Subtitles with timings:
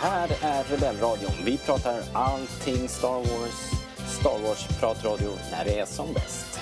[0.00, 1.32] här är Rebellradion.
[1.44, 3.70] Vi pratar allting Star Wars.
[4.06, 6.60] Star Wars-pratradio när det är som bäst.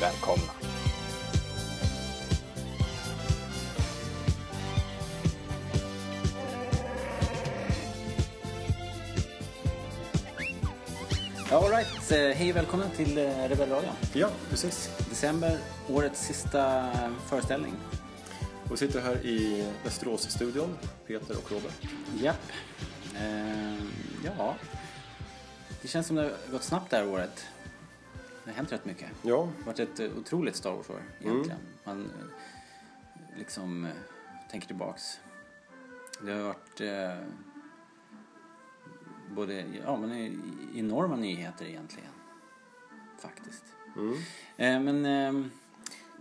[0.00, 0.52] Välkomna!
[11.50, 13.94] Alright, eh, hej och välkommen till eh, Rebellradion.
[14.12, 14.90] Ja, precis.
[15.10, 15.58] December,
[15.88, 16.88] årets sista
[17.28, 17.72] föreställning.
[18.72, 21.88] Och vi sitter här i Västerås-studion, Peter och Robert.
[22.16, 22.52] Japp.
[23.16, 23.74] Eh,
[24.24, 24.54] ja,
[25.82, 27.46] det känns som det har gått snabbt det här året.
[28.44, 29.08] Det har hänt rätt mycket.
[29.22, 31.58] Ja, Det har varit ett eh, otroligt Star Wars-år egentligen.
[31.84, 33.92] Man eh, liksom eh,
[34.50, 35.20] tänker tillbaks.
[36.22, 37.26] Det har varit eh,
[39.30, 40.42] både, ja men
[40.74, 42.12] enorma nyheter egentligen.
[43.18, 43.64] Faktiskt.
[43.96, 44.14] mm.
[44.56, 45.06] Eh, men...
[45.06, 45.48] Eh,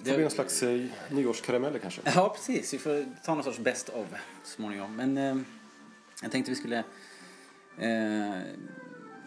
[0.04, 2.02] det får bli en slags eh, nyårskarameller kanske.
[2.06, 2.74] Ja, precis.
[2.74, 4.06] Vi får ta någon sorts best of
[4.44, 4.96] så småningom.
[4.96, 5.36] Men eh,
[6.22, 6.78] jag tänkte vi skulle...
[7.78, 8.42] Eh,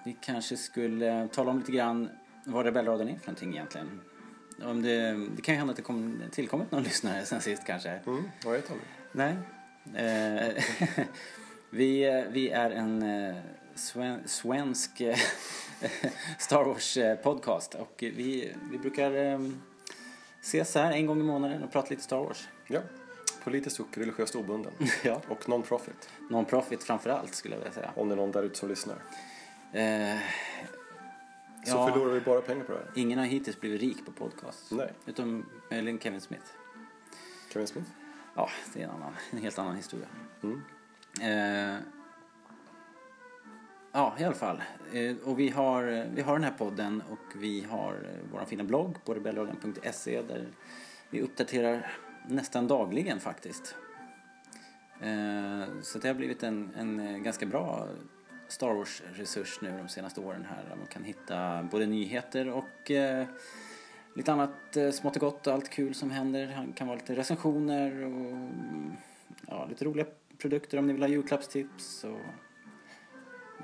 [0.04, 2.08] vi kanske skulle tala om lite grann
[2.44, 4.00] vad Rebellradion är för någonting egentligen.
[4.62, 7.90] Om det, det kan ju hända att det kom, tillkommit någon lyssnare sen sist kanske.
[7.90, 8.88] Mm, jag vet aldrig.
[9.12, 9.36] Nej.
[9.94, 10.64] Eh,
[11.70, 13.36] vi, vi är en eh,
[13.74, 15.18] sven, svensk eh,
[16.38, 17.18] Star Wars eh,
[17.80, 19.40] och vi, vi brukar
[20.44, 22.48] ses här en gång i månaden och prata lite Star Wars.
[22.66, 22.80] Ja,
[23.44, 24.72] politiskt och religiöst obunden.
[25.04, 25.20] Ja.
[25.28, 27.90] Och non-profit, Non-profit framför allt skulle jag vilja säga.
[27.96, 28.96] om det är någon där ute som lyssnar.
[29.72, 30.18] Eh,
[31.64, 32.88] Så ja, förlorar vi bara pengar på det här.
[32.94, 34.70] ingen har hittills blivit rik på podcast.
[34.70, 34.92] Nej.
[35.06, 36.44] Utom möjligen Kevin Smith.
[37.52, 37.88] Kevin Smith?
[38.34, 40.06] Ja, det är en, annan, en helt annan historia.
[40.42, 40.62] Mm.
[41.20, 41.80] Eh,
[43.94, 44.62] ja, i alla fall.
[44.92, 48.44] Eh, och vi har, eh, vi har den här podden och vi har eh, vår
[48.44, 50.46] fina blogg på rebellradion.se där
[51.10, 51.92] vi uppdaterar
[52.28, 53.74] nästan dagligen faktiskt.
[55.82, 57.88] Så det har blivit en, en ganska bra
[58.48, 60.64] Star Wars-resurs nu de senaste åren här.
[60.68, 62.90] Där man kan hitta både nyheter och
[64.14, 66.64] lite annat smått och gott och allt kul som händer.
[66.66, 68.92] Det kan vara lite recensioner och mm,
[69.46, 70.06] ja, lite roliga
[70.38, 72.04] produkter om ni vill ha julklappstips.
[72.04, 72.43] Och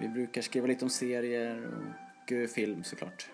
[0.00, 3.30] vi brukar skriva lite om serier och film såklart.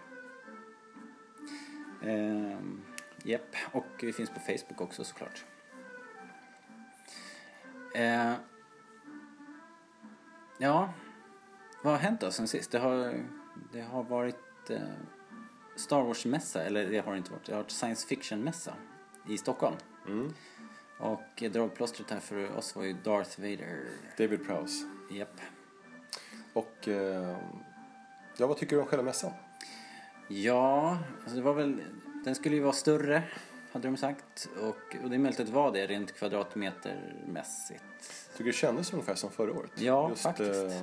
[2.03, 2.83] Ehm,
[3.23, 5.45] Japp, och vi finns på Facebook också såklart.
[7.95, 8.33] Eh,
[10.59, 10.93] ja,
[11.83, 12.71] vad har hänt då sen sist?
[12.71, 13.25] Det har,
[13.73, 14.81] det har varit eh,
[15.77, 17.45] Star Wars-mässa, eller det har det inte varit.
[17.45, 18.75] Det har varit science fiction-mässa
[19.29, 19.77] i Stockholm.
[20.07, 20.35] Mm.
[20.99, 23.89] Och dragplåstret här för oss var ju Darth Vader.
[24.19, 24.87] David Prowse.
[25.11, 25.41] Japp.
[26.57, 27.37] Och eh,
[28.37, 29.33] ja, vad tycker du om själva mässan?
[30.29, 31.83] Ja, alltså det var väl,
[32.25, 33.23] den skulle ju vara större,
[33.73, 34.49] hade de sagt.
[34.61, 37.85] Och, och det är möjligt att det var det rent kvadratmetermässigt.
[38.33, 39.71] Tycker det kändes ungefär som förra året?
[39.75, 40.65] Ja, just, faktiskt.
[40.65, 40.83] Eh,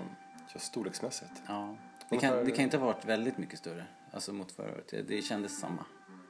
[0.54, 1.42] just storleksmässigt.
[1.48, 1.76] Ja.
[2.10, 4.88] Det kan, det kan inte ha varit väldigt mycket större, alltså mot förra året.
[4.90, 5.86] Det, det kändes samma,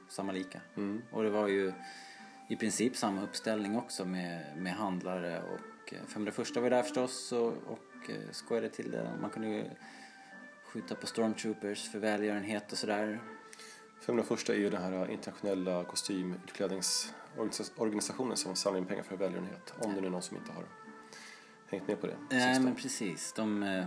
[0.08, 0.60] samma lika.
[0.76, 1.02] Mm.
[1.12, 1.72] Och det var ju
[2.48, 7.32] i princip samma uppställning också med, med handlare och eh, 501 var ju där förstås
[7.32, 9.10] och, och eh, skojade till det.
[9.20, 9.64] Man kunde ju
[10.64, 13.20] skjuta på stormtroopers för välgörenhet och sådär.
[14.00, 19.74] 501 är ju den här internationella kostymutklädningsorganisationen som samlar in pengar för välgörenhet.
[19.78, 20.64] Om det nu är någon som inte har
[21.66, 22.16] hängt med på det.
[22.30, 23.86] Nej men precis, de, eh,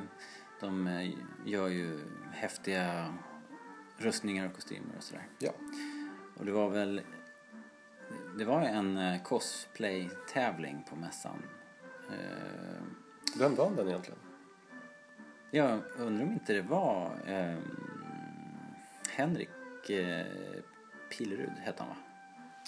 [0.60, 1.12] de eh,
[1.46, 2.00] gör ju
[2.32, 3.14] häftiga
[3.98, 5.28] rustningar och kostymer och sådär.
[5.40, 5.52] Ja.
[6.36, 7.02] Och det var väl
[8.38, 11.44] det var en eh, cosplay-tävling på mässan.
[13.36, 14.20] Vem vann den egentligen?
[15.52, 17.58] Jag undrar om inte det var eh,
[19.10, 19.50] Henrik
[19.90, 20.26] eh,
[21.10, 21.96] Pillerud hette han va?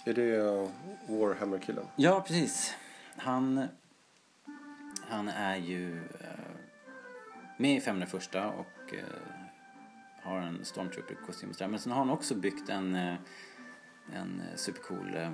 [0.05, 0.69] Är det eh,
[1.07, 1.85] Warhammer-killen?
[1.95, 2.75] Ja, precis.
[3.15, 3.67] Han,
[5.07, 6.55] han är ju eh,
[7.57, 9.03] med i 501 och eh,
[10.21, 11.53] har en Stormtrooper-kostym.
[11.59, 13.15] Men sen har han också byggt en, eh,
[14.13, 15.31] en supercool eh,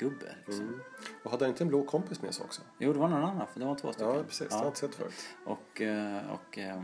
[0.00, 0.34] Warhammer-gubbe.
[0.46, 0.64] Liksom.
[0.66, 0.80] Mm.
[1.22, 2.62] Och hade han inte en blå kompis med sig också?
[2.78, 4.14] Jo, det var någon annan, för det var två stycken.
[4.14, 4.48] Ja, precis.
[4.48, 5.12] Det har jag inte sett förut.
[5.44, 6.82] Och, eh, och eh,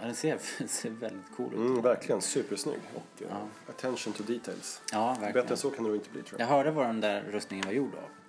[0.00, 0.38] ja, den ser,
[0.68, 1.58] ser väldigt cool ut.
[1.58, 2.80] Mm, verkligen supersnygg.
[2.94, 3.36] Och eh, Ja.
[3.70, 4.82] attention to details.
[4.92, 5.32] Ja, verkligen.
[5.32, 6.52] Bättre än så kan det nog inte bli tror Jag jag.
[6.54, 8.27] hörde vad den där rustningen var gjord av.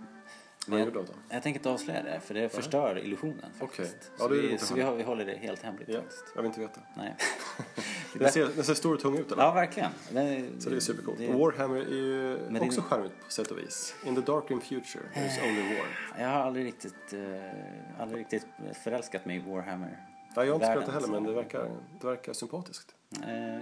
[0.71, 1.13] Vad gjorde du då?
[1.29, 3.85] Jag tänker inte avslöja det, för det förstör illusionen Okej.
[3.85, 4.11] faktiskt.
[4.17, 6.23] Ja, så vi, så vi, har, vi håller det helt hemligt Ja, faktiskt.
[6.35, 6.81] jag vill inte veta.
[6.97, 7.15] Nej.
[8.13, 9.43] Den ser, den ser stor och tung ut eller?
[9.43, 9.91] Ja, verkligen.
[10.11, 11.17] Det, Så det är supercoolt.
[11.17, 12.33] det- Warhammer är ju
[12.67, 13.95] också det- charmigt på sätt och vis.
[14.05, 15.87] In the dark in future, there is only war.
[16.23, 18.47] Jag har aldrig riktigt, eh, aldrig riktigt
[18.83, 20.05] förälskat mig i Warhammer
[20.35, 22.95] Nej, jag har inte spelat det heller, men det verkar, det verkar sympatiskt.
[23.23, 23.59] Eh, ja,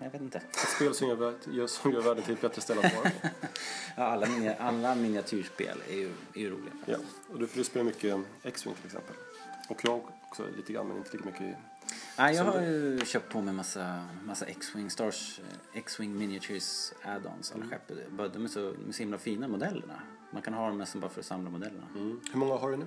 [0.00, 0.38] jag vet inte.
[0.38, 3.28] Ett spel som gör, som gör världen till ett bättre ställe att vara på.
[3.96, 6.72] Ja, alla, minia- alla miniatyrspel är ju, är ju roliga.
[6.86, 6.96] Ja,
[7.32, 9.16] och du, för du spelar mycket X-Wing till exempel.
[9.68, 11.40] Och jag också lite grann, men inte lika mycket.
[11.40, 11.54] i-
[12.18, 15.40] Nej, jag har ju köpt på mig massa, massa X-Wing Stars,
[15.72, 17.92] X-Wing Miniatures Add-ons, alla skepp.
[18.10, 20.00] Bara De är så, de är så himla fina modellerna.
[20.30, 21.86] Man kan ha dem nästan bara för att samla modellerna.
[21.96, 22.20] Mm.
[22.32, 22.86] Hur många har du nu?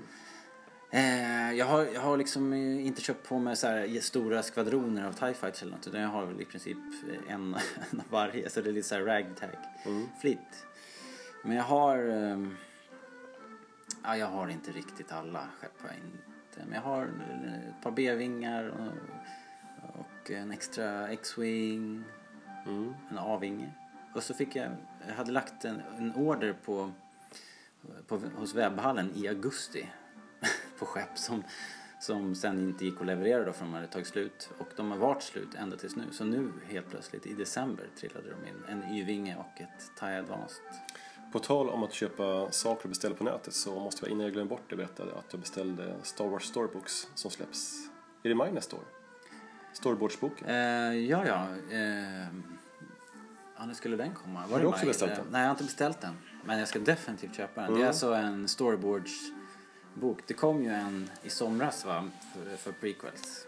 [0.89, 5.07] Eh, jag, har, jag har liksom eh, inte köpt på mig så här stora skvadroner
[5.07, 6.77] av TIE Fighters eller något utan jag har väl i princip
[7.09, 7.55] eh, en,
[7.91, 8.49] en av varje.
[8.49, 9.49] Så det är lite så här ragtag
[9.85, 10.07] Mm.
[11.43, 11.97] Men jag har...
[11.97, 12.55] ehm,
[14.03, 15.71] ja, jag har inte riktigt alla skepp.
[15.83, 16.65] jag inte.
[16.65, 22.03] Men jag har eh, ett par B-vingar och, och en extra X-Wing,
[22.65, 22.93] Mm.
[23.11, 23.71] en A-vinge.
[24.15, 24.71] Och så fick jag,
[25.07, 26.91] jag hade lagt en, en order på,
[28.07, 29.89] på, hos webbhallen i augusti
[30.79, 31.43] på skepp som,
[31.99, 34.49] som sen inte gick att leverera då för de hade tagit slut.
[34.57, 36.03] Och de har varit slut ända tills nu.
[36.11, 40.61] Så nu helt plötsligt i december trillade de in en Y-vinge och ett TIE Advanced.
[41.31, 44.33] På tal om att köpa saker och beställa på nätet så måste jag innan jag
[44.33, 47.73] glömmer bort det berätta att jag beställde Star Wars Storybooks som släpps.
[48.23, 48.83] Är det maj nästa år?
[49.73, 50.47] Storyboardsboken.
[50.47, 50.55] Eh,
[51.09, 51.47] ja, ja.
[51.71, 52.21] Eh,
[53.57, 54.41] ja, när skulle den komma?
[54.47, 55.25] Var Har du också maj, beställt den?
[55.31, 56.13] Nej, jag har inte beställt den.
[56.45, 57.69] Men jag ska definitivt köpa den.
[57.71, 57.87] Det är Mm.
[57.87, 58.47] alltså en
[59.97, 60.23] storyboards-bok.
[60.27, 62.09] Det kom ju en i somras va?
[62.33, 63.47] För, för prequels.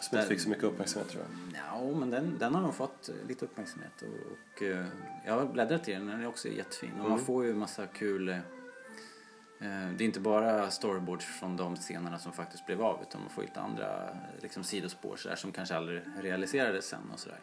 [0.00, 1.62] Som inte fick så mycket uppmärksamhet tror jag.
[1.66, 4.02] Ja, men den, den har nog fått eh, lite uppmärksamhet.
[4.02, 4.86] Och, och eh,
[5.24, 6.90] jag har bläddrat i den, den är också jättefin.
[6.92, 7.24] Och man Mm.
[7.24, 8.28] får ju massa kul...
[8.28, 13.20] eh, eh, Det är inte bara storyboards från de scenerna som faktiskt blev av utan
[13.20, 17.40] man får lite andra liksom, sidospår så där, som kanske aldrig realiserades sen och sådär.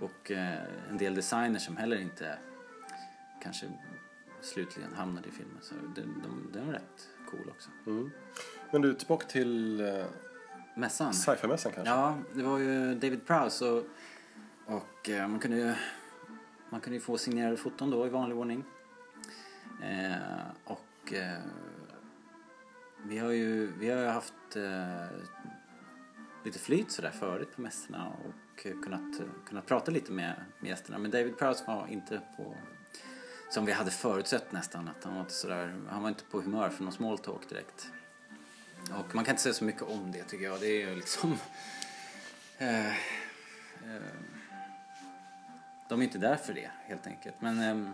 [0.00, 0.58] Och eh,
[0.90, 2.38] en del designer som heller inte
[3.42, 3.66] kanske
[4.40, 5.58] slutligen hamnade i filmen.
[5.62, 7.70] Så den, de, den var rätt cool också.
[7.86, 8.10] Mm.
[8.70, 10.04] Men du, tillbaka till eh,
[10.76, 11.14] Mässan.
[11.14, 11.94] sci-fi-mässan kanske?
[11.94, 13.84] Ja, det var ju David Prowse och,
[14.66, 15.74] och eh, man kunde ju
[16.70, 18.64] man kunde ju få signerade foton då i vanlig ordning.
[19.82, 20.16] Eh,
[20.64, 21.38] och eh,
[23.04, 25.06] vi har ju vi har ju haft eh,
[26.44, 30.98] lite flyt sådär förut på mässorna och kunnat, kunnat prata lite med, med gästerna.
[30.98, 32.56] Men David Prowse var inte på
[33.52, 36.70] som vi hade förutsett nästan att han var inte sådär, han var inte på humör
[36.70, 37.92] för någon small talk direkt.
[38.90, 40.60] Och man kan inte säga så mycket om det tycker jag.
[40.60, 41.38] Det är ju liksom...
[42.58, 42.92] Eh, eh,
[45.88, 47.34] de är inte där för det helt enkelt.
[47.40, 47.92] Men eh,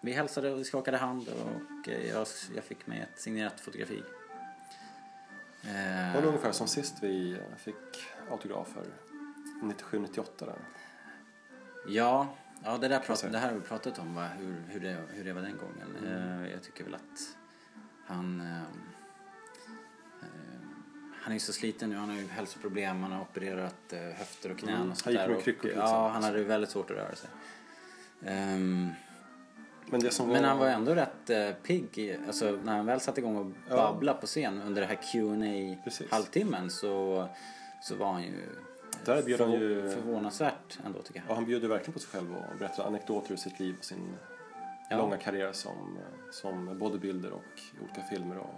[0.00, 4.02] vi hälsade och vi skakade hand och eh, jag, jag fick med ett signerat fotografi.
[6.14, 8.84] Var det ungefär som sist vi fick autografer?
[9.62, 10.54] 97-98 där.
[11.88, 12.28] Ja,
[12.64, 14.28] ja det, där prat, det här har vi pratat om, va?
[14.38, 15.96] Hur, hur, det, hur det var den gången.
[16.06, 17.36] Eh, jag tycker väl att
[18.06, 18.40] han...
[18.40, 18.56] Eh,
[20.22, 20.28] eh,
[21.22, 24.50] han är ju så sliten nu, han har ju hälsoproblem, han har opererat eh, höfter
[24.52, 26.70] och knän Mm, och sånt han gick med kryckor till Ja, han hade ju väldigt
[26.70, 27.30] svårt att röra sig.
[28.24, 28.90] Ehm,
[29.86, 30.26] Men var...
[30.26, 33.52] men han var ändå rätt eh, pigg, i- alltså när han väl satte igång och
[33.68, 33.76] Ja.
[33.76, 34.98] babbla på scen under det här
[35.82, 37.28] qa halvtimmen så,
[37.82, 38.48] så var han ju
[39.04, 41.30] Där bjöd han ju- förvånansvärt ändå tycker jag.
[41.30, 43.84] Ja, han bjöd ju verkligen på sig själv och berättade anekdoter ur sitt liv och
[43.84, 44.16] sin
[44.90, 44.96] Ja.
[44.98, 45.98] långa karriär som,
[46.30, 48.54] som bodybuilder och olika filmer och,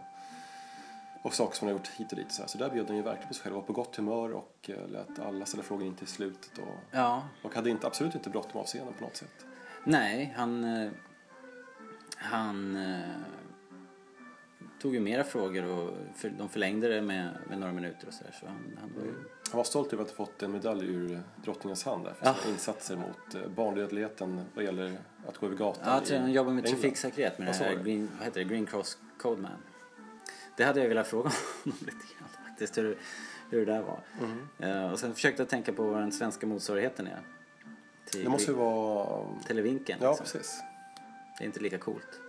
[1.23, 2.33] och saker som han har gjort hit och dit.
[2.33, 2.49] Så, här.
[2.49, 4.71] så där bjöd han ju verkligen på sig själv och var på gott humör och
[4.71, 8.31] eh, lät alla ställa frågor in till slutet och, Ja, och hade inte, absolut inte
[8.31, 9.47] bråttom av scenen på något sätt.
[9.85, 10.65] Nej, han...
[10.65, 10.91] eh,
[12.17, 13.01] Han eh,
[14.81, 18.35] tog ju mera frågor och för, de förlängde det med, med några minuter och sådär.
[18.41, 19.13] Så han, han var ju...
[19.51, 22.35] Han var stolt över att ha fått en medalj ur drottningens hand där för Ja.
[22.35, 26.33] sina insatser mot eh, barndödligheten vad gäller att gå över gatan Ja, jag tror han
[26.33, 26.81] jobbar med England.
[26.81, 27.75] trafiksäkerhet med det här?
[27.75, 28.45] Green, vad heter det?
[28.45, 29.51] Green Cross Code Man.
[30.57, 31.31] Det hade jag velat fråga
[31.65, 32.99] honom lite grann faktiskt, hur,
[33.51, 34.01] hur det där var.
[34.21, 34.49] Mhm.
[34.59, 37.21] Eh, och sen försökte jag tänka på vad den svenska motsvarigheten är.
[38.11, 39.27] Till Det måste ju vara...
[39.47, 39.99] Televinken.
[40.01, 40.25] Ja, liksom.
[40.25, 40.61] precis.
[41.39, 42.21] Det är inte lika coolt.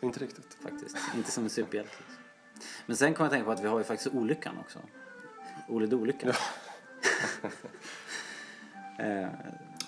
[0.00, 0.56] Inte riktigt.
[0.60, 0.96] faktiskt.
[1.16, 1.96] Inte som en superhjälte.
[2.86, 4.78] Men sen kom jag att tänka på att vi har ju faktiskt Olyckan också.
[5.68, 6.28] Ole Dolyckan.
[8.98, 9.28] eh,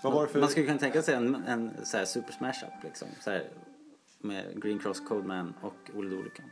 [0.02, 0.40] det för...
[0.40, 3.08] Man skulle kunna tänka sig en, en så här super smash-up liksom.
[3.20, 3.50] Så här,
[4.18, 6.50] med Green Cross Code Man och Ole Dolyckan.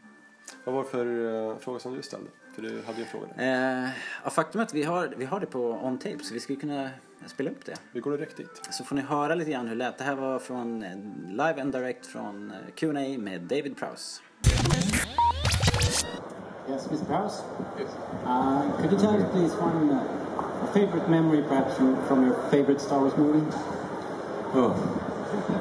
[0.65, 2.31] Vad var det för eh, fråga som du ställde?
[2.59, 3.85] För du hade ju en fråga där.
[3.85, 3.91] Eh,
[4.25, 6.59] ja, faktum är att vi har, vi har det på on tape så vi skulle
[6.59, 6.91] kunna
[7.27, 7.75] spela upp det.
[7.93, 8.61] Vi går direkt dit.
[8.71, 9.99] Så får ni höra lite grann hur det lät.
[9.99, 10.97] Det här var från eh,
[11.29, 14.23] live and direct från eh, Q&A med David Prowse.
[16.71, 17.05] Yes, Mr.
[17.05, 17.43] Prowse?
[17.81, 17.91] Yes.
[18.27, 22.37] Uh, could you tell us, please, one uh, a favourite memory, perhaps, from, from your
[22.51, 23.47] favourite Star Wars movie?
[24.55, 24.75] Oh.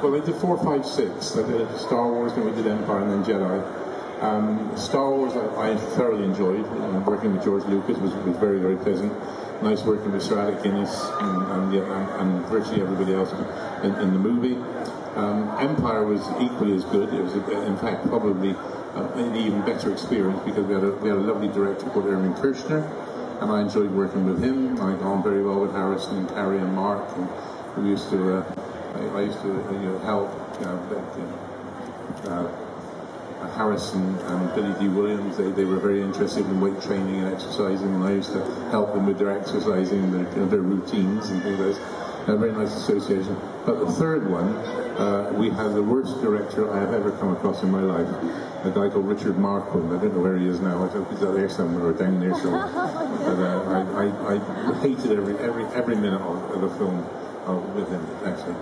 [0.01, 1.32] Well, they did four, five, six.
[1.32, 3.87] They did Star Wars, then we did Empire, and then Jedi.
[4.21, 6.65] Um, Star Wars, I, I thoroughly enjoyed.
[6.65, 9.13] Uh, working with George Lucas was, was very, very pleasant.
[9.62, 13.31] Nice working with Sir Alec Guinness and, and, and, and virtually everybody else
[13.83, 14.55] in, in the movie.
[15.15, 17.13] Um, Empire was equally as good.
[17.13, 20.91] It was, a, in fact, probably uh, an even better experience because we had a,
[20.91, 22.86] we had a lovely director called Erwin Kirshner,
[23.41, 24.74] and I enjoyed working with him.
[24.81, 28.38] I got on very well with Harrison and Carrie and Mark, and we used to.
[28.38, 28.55] Uh,
[28.95, 30.59] I, I used to uh, you know, help.
[30.59, 31.39] You know,
[32.25, 32.66] uh,
[33.56, 34.88] Harrison and Billy D.
[34.88, 38.44] Williams, they, they were very interested in weight training and exercising, and I used to
[38.70, 41.77] help them with their exercising and their, their routines and things like this.
[42.27, 43.38] A very nice association.
[43.65, 44.50] But the third one,
[44.98, 48.08] uh, we had the worst director I have ever come across in my life.
[48.65, 49.96] A guy called Richard Marquand.
[49.96, 50.84] I don't know where he is now.
[50.84, 52.67] I don't he's out there somewhere or down there somewhere.
[52.74, 53.63] but uh,
[53.96, 57.06] I, I, I, hated every every every minute of, of the film
[57.46, 58.56] uh, with him actually.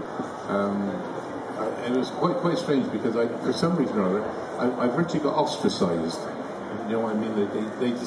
[0.48, 1.15] Um,
[1.58, 4.24] it was quite quite strange because I, for some reason or other,
[4.60, 6.20] I, I virtually got ostracised.
[6.88, 7.34] You know what I mean?
[7.36, 7.46] They,
[7.82, 7.98] they, they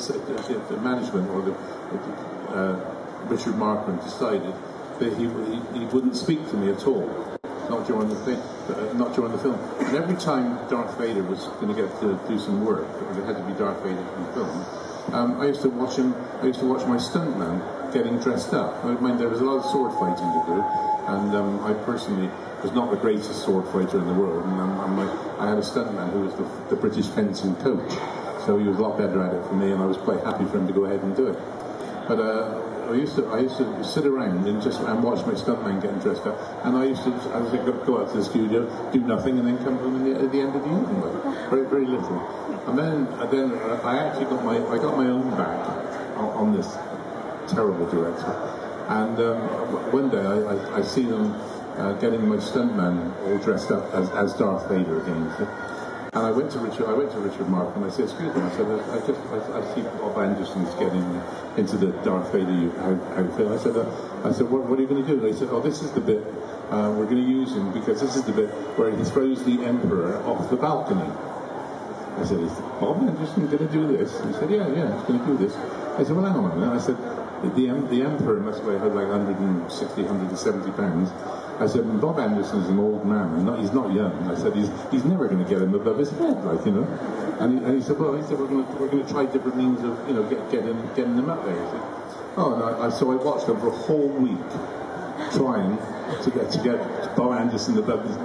[0.68, 1.52] the, management or the,
[2.54, 4.54] uh, Richard Markman decided
[5.00, 7.08] that he, he, he wouldn't speak to me at all,
[7.68, 9.58] not during the thing, uh, not during the film.
[9.80, 13.24] And every time Darth Vader was going to get to do some work, or it
[13.24, 16.14] had to be Darth Vader in the film, um, I used to watch him.
[16.42, 18.84] I used to watch my stuntman getting dressed up.
[18.84, 20.58] I mean, there was a lot of sword fighting to do,
[21.12, 22.30] and um, I personally
[22.62, 25.00] was not the greatest sword fighter in the world, and um,
[25.38, 27.92] I had a stuntman who was the, the, British fencing coach,
[28.44, 30.44] so he was a lot better at it for me, and I was quite happy
[30.46, 31.38] for him to go ahead and do it.
[32.08, 35.34] But uh, I used to I used to sit around and just and watch my
[35.34, 38.64] stuntman getting dressed up, and I used to I was go, out to the studio,
[38.92, 41.02] do nothing, and then come home the, at the end of the evening,
[41.50, 42.18] very very little.
[42.66, 45.68] And then and then uh, I actually got my I got my own back
[46.16, 46.66] on, on this
[47.48, 48.32] terrible director,
[48.88, 49.38] and um,
[49.92, 51.32] one day I, I, I see them
[51.78, 55.30] uh, getting my stuntman all dressed up as, as Darth Vader again.
[56.12, 56.86] And I went to Richard.
[56.88, 59.60] I went to Richard Mark and I said, "Excuse me." I said, "I, just I,
[59.60, 61.04] I see Bob Anderson's getting
[61.56, 62.72] into the Darth Vader
[63.14, 63.86] outfit." I said, uh,
[64.24, 65.92] "I said, what, what, are you going to do?" And They said, "Oh, this is
[65.92, 66.24] the bit
[66.70, 69.64] uh, we're going to use him because this is the bit where he throws the
[69.64, 71.12] Emperor off the balcony."
[72.16, 75.20] I said, "Is Bob Anderson going to do this?" He said, "Yeah, yeah, he's going
[75.20, 76.96] to do this." I said, "Well, hang on a minute." I said,
[77.42, 81.10] "The the Emperor must weigh like 160, 170 pounds."
[81.60, 84.30] I said, Bob Anderson's an old man, not, he's not young.
[84.30, 86.84] I said, he's, he's never going to get him above his head, like, you know.
[87.40, 89.98] And he, and he said, well, he said, we're going to, try different means of,
[90.06, 91.54] you know, get, getting, getting him up there.
[91.54, 91.82] He said,
[92.36, 94.38] oh, and I, I, so I watched him for a whole week
[95.34, 95.76] trying
[96.22, 98.16] to get, to get Bob Anderson above his,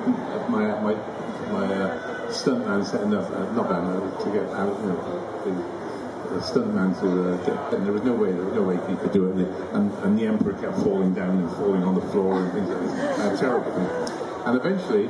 [0.48, 0.94] my, my,
[1.52, 5.83] my uh, stuntman setting up, uh, not band, uh, to get out, you know,
[6.34, 8.96] a stuntman to uh, get, and there was no way, there was no way he
[8.98, 9.32] could do it.
[9.74, 12.70] And the, and, the emperor kept falling down and falling on the floor and things
[12.70, 13.20] like this.
[13.20, 13.72] Uh, terrible.
[14.46, 15.08] And eventually,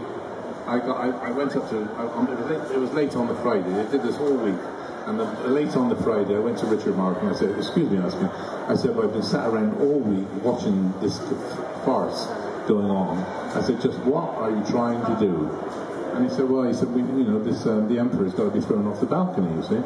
[0.67, 3.27] I got, I, I went up to, I, it, was late, it was late on
[3.27, 3.69] the Friday.
[3.69, 4.59] They did this all week.
[5.05, 7.89] And then late on the Friday, I went to Richard Mark and I said, excuse
[7.89, 11.19] me, asking, I said, well, I've been sat around all week watching this
[11.83, 12.25] farce
[12.67, 13.17] going on.
[13.55, 15.49] I said, just what are you trying to do?
[16.13, 18.51] And he said, well, he said, we, you know, this, um, the emperor's got to
[18.51, 19.83] be thrown off the balcony, you see.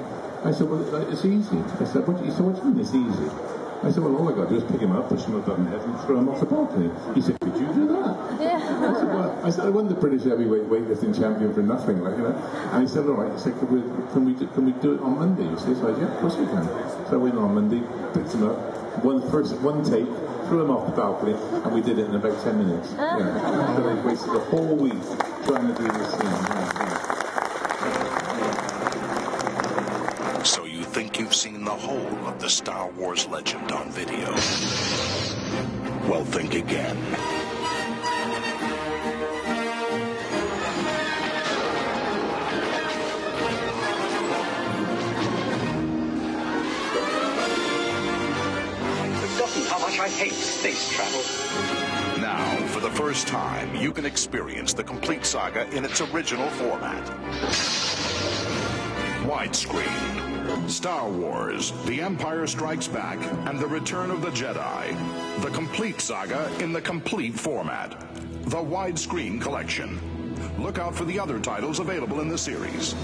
[0.48, 1.60] I said, well, uh, it's easy.
[1.60, 3.27] I said, what, he said, what do you mean it's easy?
[3.84, 5.60] I said, well, all I got to do is pick him up, push him above
[5.60, 6.88] my head, and throw him off the balcony.
[7.13, 8.16] He said, could you do that?
[8.39, 8.56] Yeah.
[8.56, 12.16] I said, well, I said, I won the British heavyweight weightlifting champion for nothing, like,
[12.16, 12.36] you know.
[12.72, 13.27] And he said, all right.
[13.27, 13.84] He said, can we,
[14.16, 15.44] can we, do, can we do it on Monday?
[15.44, 15.75] You see?
[15.75, 16.63] So I said, yeah, of course we can.
[17.12, 17.84] So I went on Monday,
[18.16, 18.56] picked him up,
[19.04, 20.08] one first, one take,
[20.48, 22.96] threw him off the balcony, and we did it in about 10 minutes.
[22.96, 23.20] Ah.
[23.20, 23.75] Yeah.
[23.75, 25.04] so they wasted a whole week
[25.44, 26.32] trying to do this thing.
[26.32, 26.87] Yeah.
[31.27, 34.32] You've seen the whole of the Star Wars legend on video.
[36.10, 36.96] Well, think again.
[49.70, 52.22] How much I hate space travel.
[52.22, 57.06] Now, for the first time, you can experience the complete saga in its original format.
[59.25, 60.26] Widescreen
[60.69, 65.41] Star Wars, The Empire Strikes Back, and The Return of the Jedi.
[65.41, 67.91] The complete saga in the complete format.
[68.45, 70.00] The widescreen collection.
[70.59, 72.95] Look out for the other titles available in the series.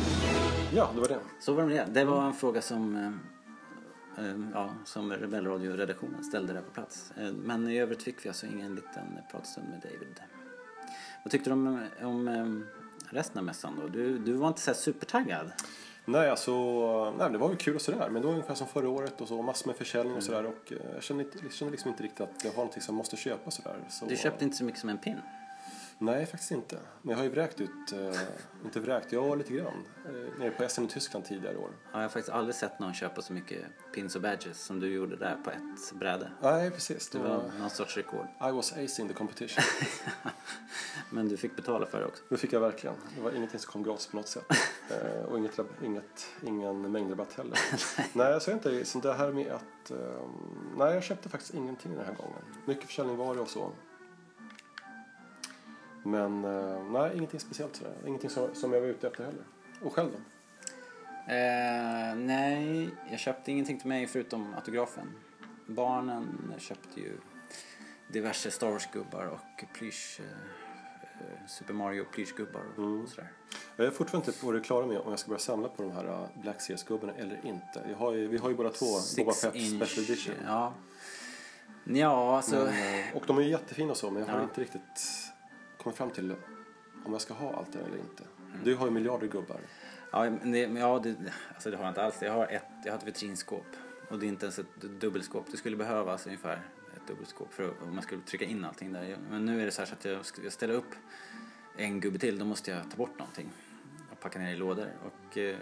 [0.74, 1.20] Ja, det var det.
[1.40, 2.00] Så var det med det.
[2.00, 7.12] Det var en fråga som, eh, eh, ja, som Rebellradio-redaktionen ställde där på plats.
[7.18, 10.20] Eh, men i övrigt fick vi alltså ingen liten pratstund med David.
[11.24, 12.66] Vad tyckte du om, om
[13.10, 13.88] resten av mässan då?
[13.88, 15.52] Du, du var inte så supertaggad?
[16.06, 16.54] Nej, alltså,
[17.12, 18.10] nej, det var väl kul och sådär.
[18.10, 20.46] Men det var ungefär som förra året och så massor med försäljning och sådär.
[20.46, 23.52] Och eh, jag kände, kände liksom inte riktigt att jag har någonting som måste köpa
[23.52, 23.76] sådär.
[23.90, 25.22] Så, du köpte inte så mycket som en pin?
[25.98, 26.80] Nej, faktiskt inte.
[27.02, 28.22] Men jag har ju vräkt ut, eh,
[28.66, 29.86] inte vräkt, jag lite grann.
[30.06, 31.70] Eh, nere på SM i Tyskland tidigare år.
[31.84, 34.94] Ja, jag har faktiskt aldrig sett någon köpa så mycket pins och badges som du
[34.94, 36.32] gjorde där på ett bräde.
[36.42, 37.10] Nej, precis.
[37.10, 38.26] Det var var, någon sorts rekord.
[38.50, 39.64] I was ace in the competition.
[41.10, 42.24] Men du fick betala för det också.
[42.30, 42.96] Det fick jag verkligen.
[43.16, 44.46] Det var ingenting som kom gratis på något sätt.
[44.90, 47.60] Eh, och inget, inget, ingen mängdrabatt heller.
[48.14, 49.92] nej, så är inte så det här med att...
[49.92, 49.98] Eh,
[50.78, 52.42] nej, jag köpte faktiskt ingenting den här gången.
[52.66, 53.72] Mycket försäljning var det och så.
[56.04, 57.94] Men eh, nej, ingenting speciellt sådär.
[58.08, 59.44] Ingenting som, som jag var ute efter heller.
[59.82, 60.18] Och själv då?
[61.34, 65.12] Eh, nej, jag köpte ingenting till mig förutom autografen.
[65.68, 67.18] Barnen köpte ju
[68.08, 70.26] diverse Star Wars-gubbar och plysch, eh,
[71.22, 73.02] eh, Super Mario plyschgubbar och, Mm.
[73.04, 73.32] och sådär.
[73.76, 75.92] Jag är fortfarande inte på det klara med om jag ska börja samla på de
[75.92, 77.86] här uh, Black Series-gubbarna eller inte.
[77.90, 78.86] Jag har ju, vi har ju båda två
[79.18, 80.36] Boba Fett Special Edition.
[80.48, 80.74] Ja,
[81.86, 82.56] ja alltså...
[82.56, 82.68] Men,
[83.00, 84.44] eh, och de är ju jättefina och så, men jag har Ja.
[84.44, 85.23] inte riktigt
[85.84, 86.36] kommit fram till
[87.06, 88.24] om jag ska ha allt det eller inte.
[88.24, 88.64] Mm.
[88.64, 89.60] Du har ju miljarder gubbar.
[90.12, 91.16] Ja, men det, men ja det,
[91.54, 92.22] alltså det har jag inte alls.
[92.22, 93.66] Jag har ett, jag har ett vitrinskåp.
[94.10, 95.46] Och det är inte ens ett dubbelskåp.
[95.52, 96.62] Det skulle behövas ungefär
[96.96, 99.18] ett dubbelskåp för att, om man skulle trycka in allting där.
[99.30, 100.96] Men nu är det så här så att jag ska ställa upp
[101.78, 102.40] en gubbe till.
[102.40, 103.50] Då måste jag ta bort någonting.
[104.12, 104.88] Och packa ner i lådor.
[105.04, 105.58] Och, eh,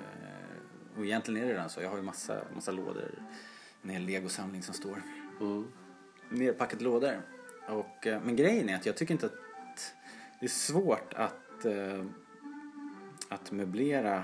[0.98, 1.82] och egentligen är det redan så.
[1.82, 3.12] Jag har ju massa, massa lådor.
[3.84, 5.02] En hel legosamling som står
[6.30, 7.22] nerpackat lådor.
[7.68, 9.36] Och, eh, men grejen är att jag tycker inte att
[10.42, 12.06] det är svårt att, eh,
[13.30, 14.24] att möblera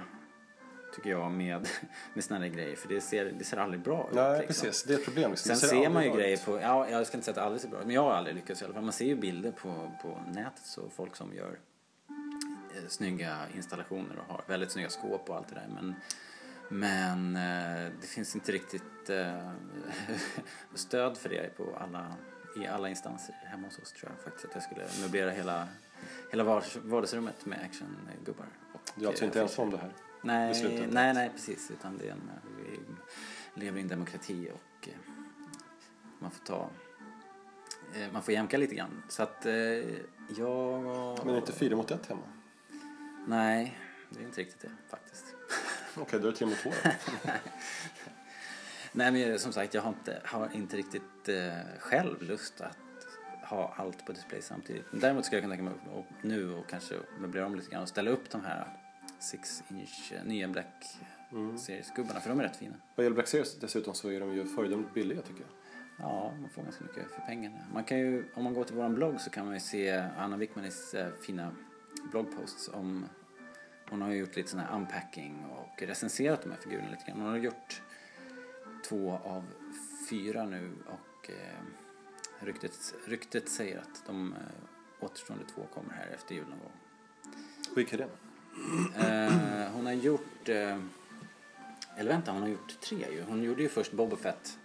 [0.95, 1.67] tycker jag med,
[2.13, 4.15] med såna här grejer för det ser, det ser aldrig bra ut.
[4.15, 4.65] Nej, liksom.
[4.65, 4.83] precis.
[4.83, 5.31] Det är ett problem.
[5.31, 5.55] Liksom.
[5.55, 6.45] Sen ser man ju grejer ut.
[6.45, 8.11] på, ja, jag ska inte säga att det aldrig ser bra ut, men jag har
[8.11, 8.83] aldrig lyckats i alla fall.
[8.83, 11.59] Man ser ju bilder på, på nätet så folk som gör
[12.75, 15.67] eh, snygga installationer och har väldigt snygga skåp och allt det där.
[15.73, 15.95] Men,
[16.69, 19.51] men eh, det finns inte riktigt eh,
[20.75, 22.13] stöd för det på alla,
[22.63, 25.67] i alla instanser hemma hos oss tror jag faktiskt att jag skulle möblera hela,
[26.31, 28.45] hela vardags- vardagsrummet med actiongubbar.
[28.95, 29.93] Du är alltså eh, inte ensam om det här.
[30.21, 31.71] Nej, beslutet nej, nej precis.
[31.71, 32.79] Utan det är en, vi
[33.61, 34.93] lever i en demokrati och eh,
[36.19, 36.69] man får ta...
[37.95, 39.03] eh, Man får jämka lite grann.
[39.09, 40.81] Så att eh, jag...
[41.25, 42.21] Men är inte fyra mot ett hemma.
[43.27, 43.79] Nej,
[44.09, 45.25] det är inte riktigt det faktiskt.
[45.97, 46.71] Okej, då är det tre mot två.
[48.91, 52.77] Nej, men som sagt, jag har inte, har inte riktigt eh, själv lust att
[53.49, 54.85] ha allt på display samtidigt.
[54.91, 57.89] Däremot skulle jag kunna tänka mig att nu och kanske möblera om lite grann och
[57.89, 58.67] ställa upp de här
[59.19, 60.97] 6 inch eh, nya Black
[61.57, 62.75] Series-gubbarna för de är rätt fina.
[62.95, 65.49] Vad gäller Black Series dessutom så är de ju föredömligt billiga tycker jag.
[65.99, 67.57] Ja, man får ganska mycket för pengarna.
[67.73, 70.37] Man kan ju, om man går till vår blogg så kan man ju se Anna
[70.37, 71.51] Wickmanis eh, fina
[72.11, 73.05] bloggposts om
[73.89, 77.21] hon har ju gjort lite sån här unpacking och recenserat de här figurerna lite grann.
[77.21, 77.81] Hon har gjort
[78.89, 79.43] två av
[80.09, 81.63] fyra nu och eh,
[82.39, 84.39] ryktet, ryktet säger att de eh,
[85.05, 86.71] återstående två kommer här efter jul någon gång.
[87.75, 88.09] Vilka är det?
[88.97, 90.49] Eh, hon har gjort...
[90.49, 90.79] Eh,
[91.97, 93.23] eller vänta, hon har gjort tre ju.
[93.23, 94.59] Hon gjorde ju först Boba Fett.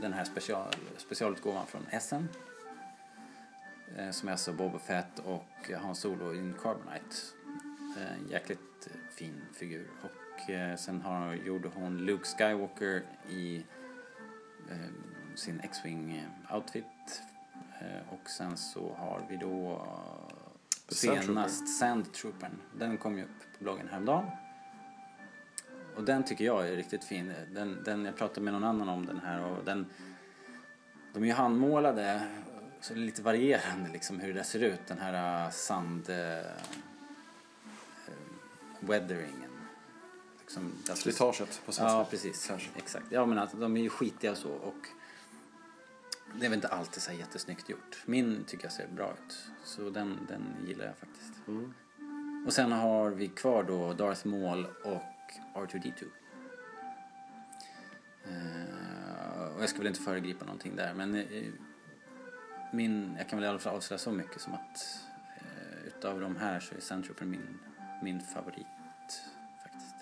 [0.00, 2.28] Den här special, specialutgåvan från Essen.
[3.96, 7.16] Eh, som är alltså Boba Fett och Han Solo in Carbonite.
[7.96, 9.86] En jäkligt fin figur.
[10.02, 13.64] Och sen har, gjorde hon Luke Skywalker i
[15.36, 17.22] sin X-Wing eh, outfit.
[17.80, 22.60] Eh, och sen så har vi då eh, senast Sandtroopern.
[22.78, 24.30] Den kom ju upp på bloggen häromdagen.
[25.96, 27.32] Och den tycker jag är riktigt fin.
[27.54, 29.86] Den, den, jag pratade med någon annan om den här och den...
[31.14, 32.22] De är ju handmålade
[32.80, 34.86] så det är lite varierande liksom hur det där ser ut.
[34.86, 36.10] Den här uh, sand...
[38.80, 39.50] Weatheringen.
[40.40, 41.96] Liksom, Slitaget på svenska.
[41.96, 42.50] Ja, precis.
[42.76, 43.06] Exakt.
[43.10, 44.88] Ja, men alltså, de är ju skitiga och så och
[46.34, 48.02] det är väl inte alltid så jättesnyggt gjort.
[48.06, 49.50] Min tycker jag ser bra ut.
[49.64, 51.32] Så den, den gillar jag faktiskt.
[52.46, 55.02] Och sen har vi kvar då Darth Maul och
[55.54, 56.04] R2D2.
[58.24, 61.52] Eh, och jag ska väl inte föregripa någonting där men eh,
[62.72, 65.00] min, jag kan väl i alla fall avslöja så mycket som att
[65.36, 67.58] eh, utav de här så är Sandtrooper min,
[68.02, 68.66] min favorit
[69.62, 69.94] faktiskt.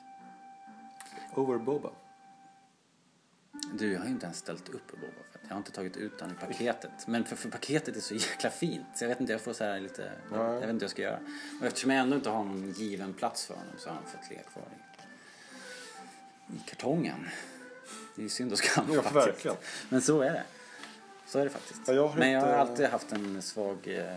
[1.35, 1.91] Over Boba.
[3.79, 5.41] Du, jag har inte ens ställt upp på Boba Fett.
[5.43, 7.07] Jag har inte tagit ut den i paketet.
[7.07, 8.87] Men för, för paketet är så jäkla fint.
[8.95, 10.13] Så jag vet inte, jag får så här lite...
[10.33, 11.19] Jag vet inte vad jag ska göra.
[11.61, 14.31] Och eftersom jag ändå inte har någon given plats för honom så har han fått
[14.31, 14.65] ligga kvar
[16.51, 17.29] i, i kartongen.
[18.17, 19.27] Det är ju synd och skam Ja, faktiskt.
[19.29, 19.57] verkligen.
[19.89, 20.43] Men så är det.
[21.27, 21.81] Så är det faktiskt.
[21.87, 23.79] Ja, jag Men jag har inte- alltid haft en svag...
[23.89, 24.17] eh,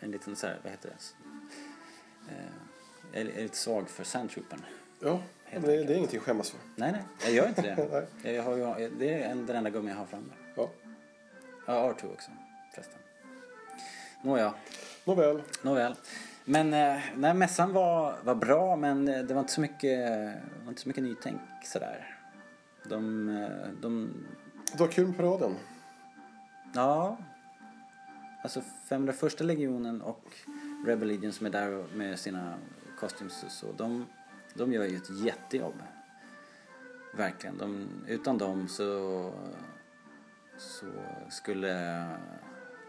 [0.00, 2.32] En liten så här, vad heter det?
[2.32, 2.44] Eh,
[3.12, 4.64] Jag är lite svag för Sandtroopern.
[5.00, 6.60] Ja, det, det är ingenting att skämmas för.
[6.76, 7.62] Nej, nej, jag gör inte
[8.22, 8.32] det.
[8.32, 10.32] jag har ju, det är en, den enda gummen jag har framme.
[10.54, 10.70] Ja.
[11.66, 12.30] Ja, R2 också
[12.74, 12.98] förresten.
[14.22, 14.54] Nåja,
[15.04, 15.42] Nåväl.
[15.62, 15.94] nåväl.
[16.44, 20.08] Men eh, nej, mässan var, var bra men eh, det var inte så mycket,
[20.62, 22.18] var inte så mycket nytänk sådär.
[22.84, 24.14] De, eh, de,
[24.72, 25.54] Det var kul med paraden.
[26.74, 27.16] ja.
[28.42, 30.24] Alltså 501 legionen och
[30.86, 32.54] Rebel Legion som är där med sina
[32.98, 33.66] costumes och så.
[33.72, 34.06] De,
[34.58, 35.82] de gör ju ett jättejobb.
[37.12, 37.58] Verkligen.
[37.58, 39.32] De, utan dem så,
[40.58, 40.86] så
[41.30, 42.06] skulle,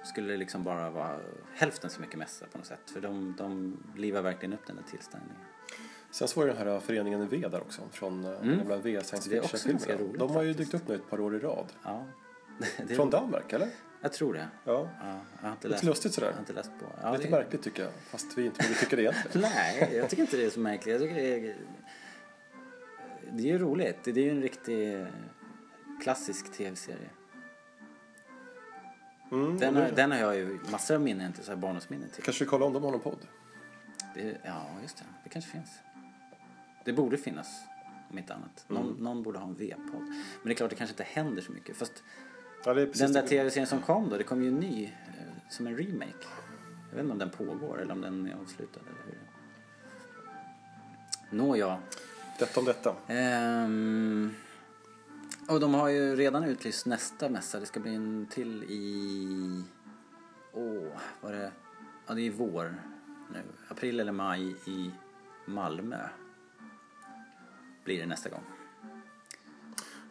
[0.03, 1.19] skulle det liksom bara vara
[1.53, 2.91] hälften så mycket mässa på något sätt.
[2.93, 5.37] För de, de livar verkligen upp den där tillställningen.
[6.11, 7.81] Sen så var det den här föreningen V där också.
[7.91, 8.47] Från mm.
[8.47, 10.17] den gamla V science fiction-filmerna.
[10.17, 11.65] De har ju dykt upp nu ett par år i rad.
[11.83, 12.05] Ja.
[12.95, 13.69] Från Danmark, eller?
[14.01, 14.47] Jag tror det.
[14.65, 14.89] Ja.
[15.01, 16.27] Ja, jag har inte Lite läst, lustigt sådär.
[16.27, 16.85] Jag har inte läst på.
[17.01, 17.91] Ja, Lite det- märkligt tycker jag.
[17.93, 19.49] Fast vi inte borde tycka det egentligen.
[19.55, 20.91] Nej, jag tycker inte det är så märkligt.
[20.93, 21.55] Jag tycker det är...
[23.31, 23.97] Det är ju roligt.
[24.03, 25.05] Det är ju en riktig
[26.03, 27.09] klassisk tv-serie.
[29.31, 32.23] Mm, Den, har, den har jag ju massor av minnen till, så här barndomsminnen till.
[32.23, 33.27] Kanske vi kollar om de har någon podd.
[34.15, 35.03] Det, ja, just det.
[35.23, 35.69] Det kanske finns.
[36.85, 37.47] Det borde finnas,
[38.09, 38.65] om inte annat.
[38.67, 39.03] Någon, Mm.
[39.03, 40.01] någon borde ha en V-podd.
[40.07, 41.77] Men det är klart, det kanske inte händer så mycket.
[41.77, 42.03] Fast
[42.65, 45.77] Ja, den där tv-serien som kom då, det kom ju en ny, eh, som en
[45.77, 46.27] remake.
[46.89, 49.19] Jag vet inte om den pågår eller om den är avslutad eller hur.
[51.37, 51.79] Nåja.
[52.39, 52.95] Detta om detta.
[53.07, 54.33] Ehm,
[55.47, 57.59] och de har ju redan utlyst nästa mässa.
[57.59, 59.63] Det ska bli en till i...
[60.53, 61.51] Åh, vad är det?
[62.07, 62.75] Ja, det är i vår
[63.33, 63.41] nu.
[63.67, 64.91] April eller maj i
[65.45, 66.07] Malmö.
[67.83, 68.43] Blir det nästa gång.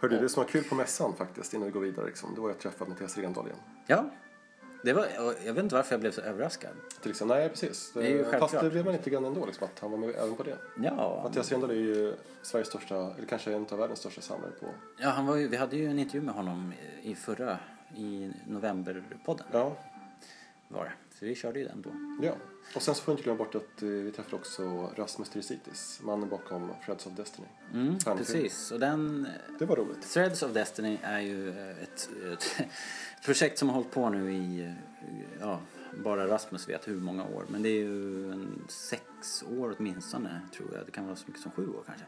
[0.01, 2.51] Hörde det som var kul på mässan faktiskt innan vi går vidare liksom, det var
[2.51, 3.59] att träffa Mattias Rendahl igen.
[3.87, 4.11] Ja,
[4.83, 6.71] det var, och jag vet inte varför jag blev så överraskad.
[7.03, 7.97] Till exempel, nej precis.
[7.97, 10.35] är ju Fast det blev man lite grann ändå liksom, att han var med även
[10.37, 10.57] på det.
[10.83, 14.67] Ja, Mattias Rendahl är ju Sveriges största, eller kanske en av världens största samlare på.
[14.99, 17.59] ja han var ju, vi hade ju en intervju med honom i förra,
[17.97, 19.77] i novemberpodden Ja,
[20.69, 20.93] var det.
[21.19, 21.91] Så vi körde ju den då.
[22.27, 22.35] ja.
[22.75, 26.01] Och sen så får vi inte glömma bort att eh, vi träffade också Rasmus Trisitis,
[26.03, 27.49] mannen bakom Threads of Destiny.
[27.75, 29.29] Mm, precis, och den
[29.59, 30.03] Det var roligt.
[30.03, 32.69] Threads of Destiny är ju eh, ett, ett
[33.25, 34.73] projekt som har hållit på nu i, eh,
[35.41, 35.61] ja,
[36.05, 37.45] bara Rasmus vet hur många år.
[37.49, 40.87] Men det är ju en sex år åtminstone tror jag.
[40.87, 42.05] Det kan vara så mycket som sju år kanske.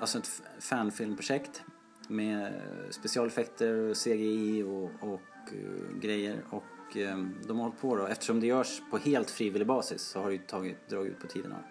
[0.00, 1.62] Alltså ett fanfilmprojekt
[2.08, 2.52] med
[2.90, 5.52] specialeffekter, CGI och, och
[6.00, 6.42] grejer.
[6.50, 6.64] Och
[6.96, 10.26] eh, de har hållit på då, eftersom det görs på helt frivillig basis så har
[10.26, 11.52] det ju tagit, dragit ut på tiden.
[11.52, 11.62] här.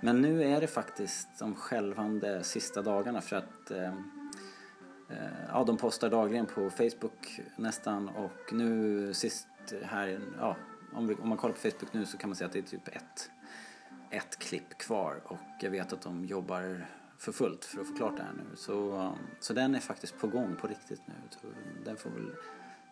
[0.00, 4.10] Men nu är det faktiskt de självande sista dagarna för att ehm,
[5.10, 9.48] eh, ja, de postar dagligen på Facebook nästan och nu sist
[9.82, 10.56] här, ja,
[10.92, 12.62] om, vi, om man kollar på Facebook nu så kan man se att det är
[12.62, 13.30] typ ett,
[14.10, 16.86] ett klipp kvar och jag vet att de jobbar
[17.18, 18.56] för fullt för att få klart det här nu.
[18.56, 21.14] Så, ehm, så den är faktiskt på gång på riktigt nu.
[21.30, 21.46] Så
[21.84, 22.30] den får väl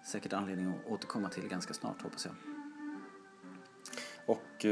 [0.04, 2.34] säkert anledning att återkomma till ganska snart hoppas jag.
[4.26, 4.70] Och eh,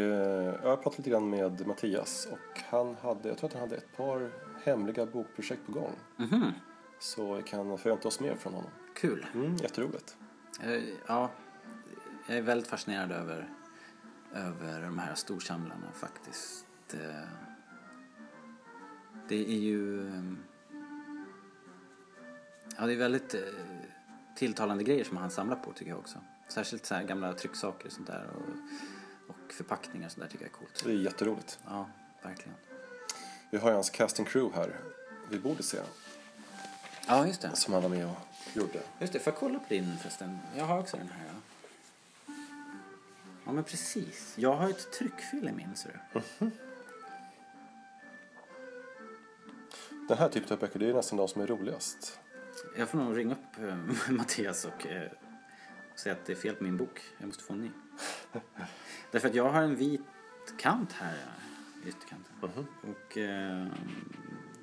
[0.62, 3.96] jag pratat lite grann med Mattias och han hade, jag tror att han hade ett
[3.96, 4.30] par
[4.64, 5.92] hemliga bokprojekt på gång.
[6.16, 6.52] Mhm,
[6.98, 8.70] Så vi kan förvänta oss mer från honom.
[8.94, 9.26] kul.
[9.34, 10.16] Mm, jätteroligt.
[10.62, 11.30] Eh, Ja,
[12.26, 13.48] jag är väldigt fascinerad över,
[14.34, 16.66] över de här storsamlarna faktiskt.
[16.94, 17.28] Eh,
[19.28, 20.08] Det är ju...
[20.08, 20.22] eh,
[22.78, 23.40] Ja, det är väldigt eh,
[24.36, 26.18] tilltalande grejer som han samlar på tycker jag också.
[26.48, 28.48] Särskilt så här gamla trycksaker och sånt där och,
[29.28, 30.82] och förpackningar och sånt där tycker jag är coolt.
[30.84, 31.58] Det är jätteroligt.
[31.66, 31.88] Ja,
[32.22, 32.54] verkligen.
[33.50, 34.80] Vi har ju hans casting crew här
[35.30, 35.86] vid bordet ser jag.
[37.06, 37.56] Ja, just det.
[37.56, 38.16] Som han var med och
[38.54, 38.82] gjorde.
[38.98, 40.38] Just det, får jag kolla på din förresten?
[40.56, 41.26] Jag har också den här.
[41.26, 42.34] Ja,
[43.44, 44.34] ja men precis.
[44.36, 46.50] Jag har ett tryckfel i min, ser du.
[50.08, 52.18] Den här typen av böcker, det är nästan de som är roligast.
[52.76, 55.10] Jag får nog ringa upp eh, Mattias och eh,
[55.94, 57.00] säga att det är fel på min bok.
[57.18, 57.70] Jag måste få en ny.
[59.10, 60.00] Därför att jag har en vit
[60.58, 61.16] kant här
[61.84, 62.34] i ytterkanten.
[62.82, 63.66] Och eh,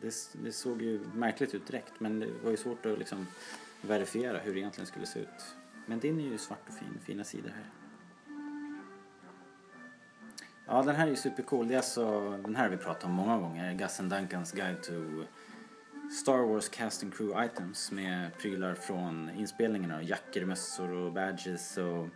[0.01, 1.99] det, det såg ju märkligt ut direkt.
[1.99, 3.27] Men det var ju svårt att liksom
[3.81, 5.55] verifiera hur det egentligen skulle se ut.
[5.85, 7.69] Men din är ju svart och fin, fina sidor här.
[10.65, 11.67] Ja, den här är ju supercool.
[11.67, 13.89] Det är alltså, den här har vi pratat om många gånger.
[13.99, 14.93] And Duncans Guide to
[16.11, 20.03] Star Wars Casting Crew Items med prylar från inspelningarna.
[20.03, 22.07] Jackor, mössor och badges och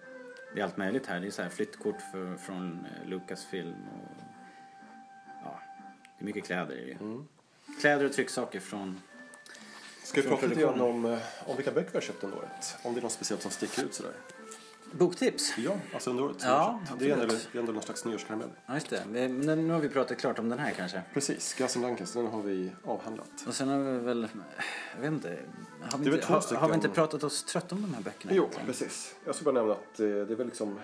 [0.53, 1.19] det är allt möjligt här.
[1.19, 4.23] Det är så här flyttkort för, från eh, Lucasfilm och
[5.43, 5.59] ja,
[6.17, 7.23] det är mycket kläder i det.
[7.81, 9.01] Kläder och trycksaker från
[10.03, 12.77] Ska vi prata lite grann om, eh, om vilka böcker vi har köpt under året?
[12.83, 14.13] Om det är något speciellt som sticker ut sådär.
[14.97, 15.53] Boktips?
[15.57, 16.37] Ja, alltså under året.
[16.39, 18.49] Ja, det, är ändå, det är ändå någon slags nyårskaramell.
[18.65, 19.03] Ja, just det.
[19.07, 21.01] Men nu har vi pratat klart om den här kanske.
[21.13, 23.43] Precis, Gus Dunkers, den har vi avhandlat.
[23.47, 24.27] Och sen har vi väl,
[24.95, 25.39] jag vet inte,
[25.91, 28.33] har vi inte, har, har vi inte pratat oss trött om de här böckerna?
[28.35, 28.67] Jo, egentligen?
[28.67, 29.15] precis.
[29.25, 30.79] Jag ska bara nämna att eh, det är väl liksom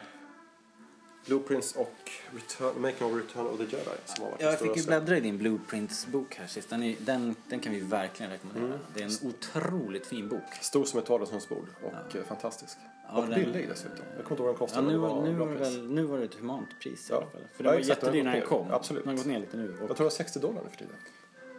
[1.25, 4.77] Blueprints och Return, Making of Return of the Jedi som har varit Ja, jag fick
[4.77, 6.69] ju bläddra i din Blueprints-bok här sist.
[6.69, 8.65] Den, är, den, den kan vi verkligen rekommendera.
[8.65, 8.79] Mm.
[8.93, 10.53] Det är en otroligt fin bok.
[10.61, 12.77] Stor som ett vardagsrumsbord och eh, fantastisk.
[13.07, 14.05] Ja, och den- billig dessutom.
[14.15, 14.87] Jag kommer inte ihåg vad den Ja, kostade.
[14.87, 17.17] nu, men det var, nu, var väl, nu var det ett humant pris i Ja.
[17.17, 17.41] alla fall.
[17.53, 18.71] För Ja, den var jättedyr när den kom.
[18.71, 19.03] Absolut.
[19.03, 19.63] Den har gått ner lite nu.
[19.65, 20.95] Jag Och, tror det var 60 dollar nu för tiden.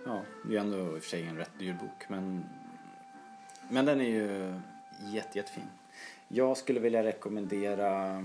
[0.07, 2.05] ja, det är ändå i och för sig en rätt dyr bok.
[2.09, 2.45] Men,
[3.71, 4.55] men den är ju
[5.15, 5.65] jätte, jättefin.
[6.29, 8.23] Jag skulle vilja rekommendera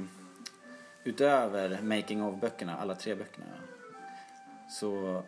[1.06, 3.46] utöver Making of-böckerna, alla tre böckerna,
[4.70, 5.24] så,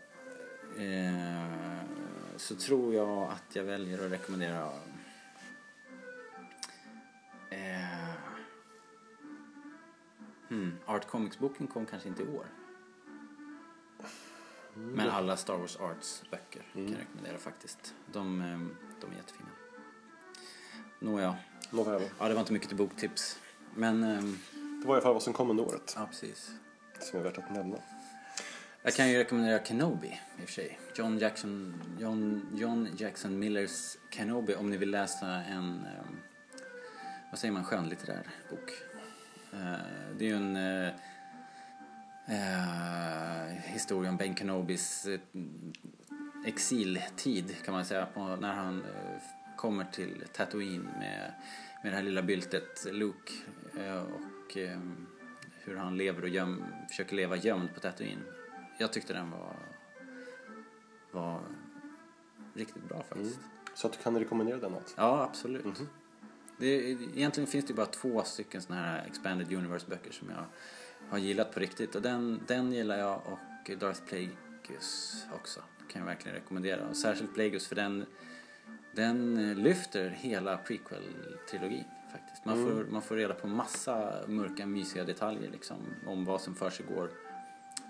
[0.77, 1.81] eh,
[2.35, 4.69] så tror jag att jag väljer att rekommendera
[7.49, 8.15] eh,
[10.49, 12.45] hmm, Art Comics-boken kom kanske inte i år.
[14.73, 17.95] Men alla Star Wars Arts böcker kan jag rekommendera faktiskt.
[18.11, 18.59] De, eh,
[19.01, 19.49] de är jättefina.
[20.99, 21.35] Nåja,
[21.71, 22.01] Nåväl.
[22.19, 23.39] ja det var inte mycket till boktips.
[23.75, 24.23] Men, eh,
[24.87, 25.93] Det var i alla fall vad som kom under året.
[25.95, 26.51] ja precis.
[26.99, 27.77] Som är värt att nämna.
[28.81, 30.79] Jag kan ju rekommendera Kenobi i och för sig.
[30.95, 36.03] John Jackson, John, John Jackson Millers Kenobi om ni vill läsa en, eh,
[37.31, 38.71] vad säger man, skönlitterär bok.
[39.53, 39.79] Eh,
[40.17, 40.87] det är ju en eh,
[42.27, 45.19] eh, historia om Ben Kenobis eh,
[46.45, 48.07] exiltid kan man säga.
[48.39, 48.83] När han
[49.55, 51.33] kommer till Tatooine med,
[51.83, 53.33] med det här lilla byltet Luke.
[53.79, 54.03] Eh,
[54.47, 54.79] och eh,
[55.63, 58.23] hur han lever och göm, försöker leva gömd på Tatooine.
[58.77, 59.55] Jag tyckte den var,
[61.11, 61.41] var
[62.53, 63.39] riktigt bra faktiskt.
[63.73, 64.95] Så att du kan rekommendera den alltså?
[64.97, 65.65] Ja, absolut.
[66.57, 66.67] Det,
[67.15, 70.45] egentligen finns det bara två stycken såna här Expanded Universe-böcker som jag
[71.09, 71.95] har gillat på riktigt.
[71.95, 75.59] Och den, den gillar jag och Darth Plagueis också.
[75.87, 76.87] kan jag verkligen rekommendera.
[76.87, 78.05] Och särskilt Plagueis för den,
[78.91, 82.45] den lyfter hela prequel-trilogin faktiskt.
[82.45, 86.83] Man, får, man får reda på massa mörka, mysiga detaljer liksom om vad som för
[86.95, 87.09] går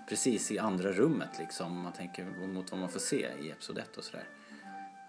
[0.08, 1.66] precis i andra rummet liksom.
[1.66, 4.24] Om man tänker mot vad man får se i Episod 1 och sådär.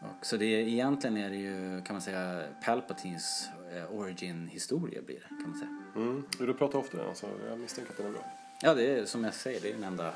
[0.02, 5.28] Och så det egentligen är det ju, kan man säga, Palpatines eh, origin-historia blir det,
[5.28, 5.78] kan man säga.
[5.96, 6.24] Mm.
[6.38, 8.24] Du pratar ofta om den så jag misstänker att den är bra.
[8.62, 10.14] Ja, det är som jag säger, det är den enda,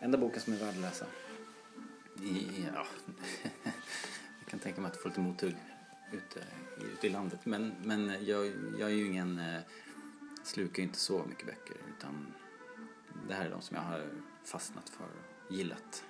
[0.00, 1.06] enda boken som är värd att läsa.
[2.22, 2.86] I, ja.
[4.40, 5.56] jag kan tänka mig att får lite mothugg
[6.14, 6.40] ute,
[6.80, 7.40] i- ute i landet.
[7.44, 8.46] Men, men jag,
[8.78, 9.60] jag är ju ingen, eh,
[10.42, 12.26] slukar ju inte så mycket böcker utan
[13.28, 14.08] det här är de som jag har
[14.44, 15.04] fastnat för
[15.48, 16.04] och gillat.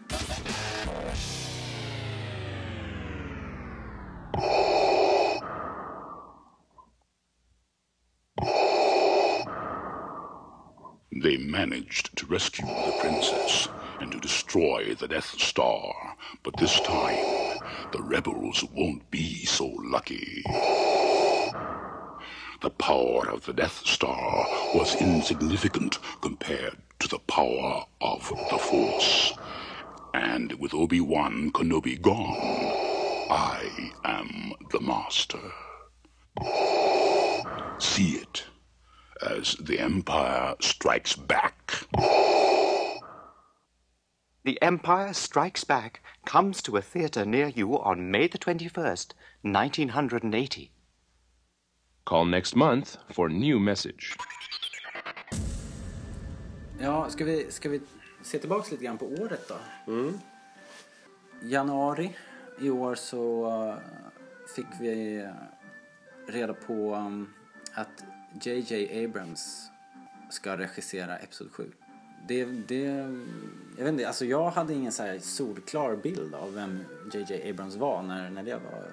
[11.22, 13.68] They managed to rescue the princess
[14.00, 17.43] and to destroy the Death Star, but this time
[17.94, 20.42] the rebels won't be so lucky.
[22.60, 29.34] The power of the Death Star was insignificant compared to the power of the Force.
[30.12, 32.36] And with Obi-Wan Kenobi gone,
[33.30, 35.38] I am the Master.
[37.78, 38.42] See it
[39.24, 41.86] as the Empire strikes back.
[44.44, 50.70] The Empire Strikes Back comes to a theatre near you on May the 21st, 1980.
[52.04, 54.16] Call next month for new message.
[56.78, 57.80] Ja, ska vi, ska vi
[58.22, 59.56] se tillbaka lite grann på året då?
[61.42, 62.16] Januari
[62.60, 63.78] i år så eh,
[64.56, 65.28] fick vi
[66.26, 67.34] reda på um,
[67.74, 68.04] att
[68.42, 69.70] JJ Abrams
[70.30, 71.72] ska regissera Episod 7.
[72.28, 72.82] Det, det,
[73.76, 77.76] jag vet inte, alltså jag hade ingen så här solklar bild av vem JJ Abrams
[77.76, 78.84] var när, när det var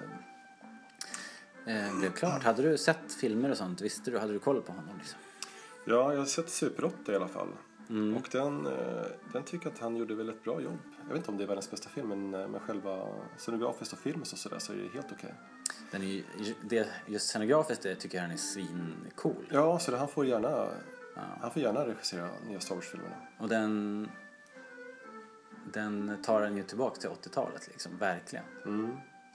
[1.74, 2.42] eh, blev klart.
[2.42, 3.80] Hade du sett filmer och sånt?
[3.80, 4.18] Visste du?
[4.18, 5.18] Hade du koll på honom liksom?
[5.84, 7.48] Ja, jag har sett Super 8 i alla fall.
[7.88, 8.72] Och den, eh,
[9.32, 10.78] den tycker att han gjorde väl ett bra jobb.
[10.98, 13.98] Jag vet inte om det är världens bästa film, men eh, med själva scenografiskt och
[13.98, 15.34] filmiskt och sådär så är det helt okej.
[15.90, 16.24] Den är ju,
[16.68, 19.46] det, just scenografiskt det tycker jag den är svincool.
[19.50, 20.68] Ja, så det, han får gärna
[21.14, 23.16] han får gärna regissera nya Star Wars-filmerna.
[23.38, 24.08] Och den,
[25.72, 28.44] den tar den ju tillbaka till 80-talet liksom, verkligen.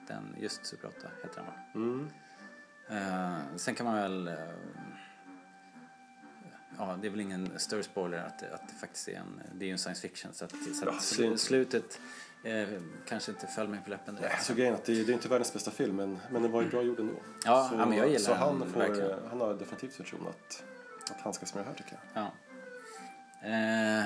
[0.08, 1.54] Den, just Super 8 heter den va?
[1.76, 2.10] Mm.
[2.90, 4.28] Eh, sen kan man väl...
[4.28, 4.34] eh,
[6.78, 9.42] ja, det är väl ingen större spoiler att, att det faktiskt är en...
[9.56, 12.00] Det är ju en science fiction så att, så Ja, att det- slutet
[12.44, 12.68] eh,
[13.08, 14.44] kanske inte föll mig på läppen direkt.
[14.44, 16.70] Så grejen att det, det är inte världens bästa film, men, men den var ju
[16.70, 17.14] bra gjord ändå.
[17.46, 19.20] Ja, så, ja, men jag gillar så han, får, verkligen.
[19.30, 20.64] han har definitivt förtroende att
[21.12, 22.24] att handskas med det här tycker jag.
[22.24, 22.32] Ja.
[23.42, 24.06] Eh,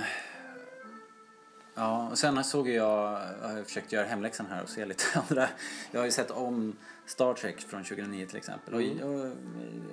[1.76, 5.48] ja, och sen såg jag, jag har försökt göra hemläxan här och se lite andra.
[5.92, 8.74] Jag har ju sett om Star Trek från 2009 till exempel.
[8.74, 9.32] Och, och,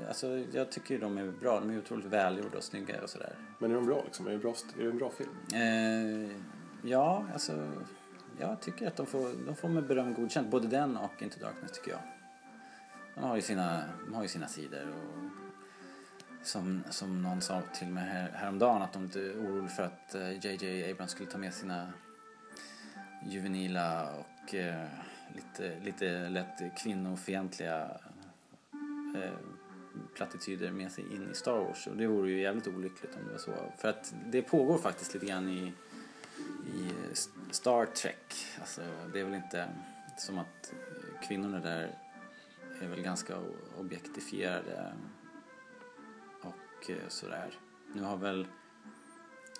[0.08, 1.60] alltså, jag tycker de är bra.
[1.60, 3.34] De är otroligt välgjorda och snygga och sådär.
[3.58, 4.26] Men är de bra liksom?
[4.26, 5.30] Är det, bra, är det en bra film?
[5.54, 6.36] Eh,
[6.90, 7.72] ja, alltså.
[8.40, 10.50] Jag tycker att de får, de får med beröm godkänt.
[10.50, 12.00] Både den och Into Darkness tycker jag.
[13.14, 14.88] De har ju sina, de har ju sina sidor.
[14.88, 15.27] Och
[16.48, 20.14] som, som någon sa till mig här, häromdagen att de är lite oroliga för att
[20.14, 21.92] eh, JJ Abrams skulle ta med sina
[23.26, 24.86] juvenila och eh,
[25.34, 27.90] lite, lite lätt kvinnofientliga
[29.16, 29.30] eh,
[30.14, 31.86] plattityder med sig in i Star Wars.
[31.86, 33.54] Och det vore ju jävligt olyckligt om det var så.
[33.76, 35.72] För att det pågår faktiskt lite grann i,
[36.74, 37.14] i eh,
[37.50, 38.34] Star Trek.
[38.60, 38.80] Alltså,
[39.12, 39.68] det är väl inte
[40.16, 40.72] som att
[41.28, 41.90] kvinnorna där
[42.82, 43.34] är väl ganska
[43.78, 44.92] objektifierade
[46.78, 47.58] och eh, sådär.
[47.92, 48.40] Nu har väl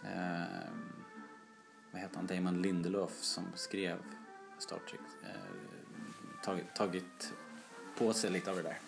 [0.05, 0.69] eh,
[1.91, 3.99] vad heter han, Damon Lindelof som skrev
[4.59, 5.31] Star Trek eh,
[6.43, 7.33] tagit, tagit
[7.99, 8.79] på sig lite av det där.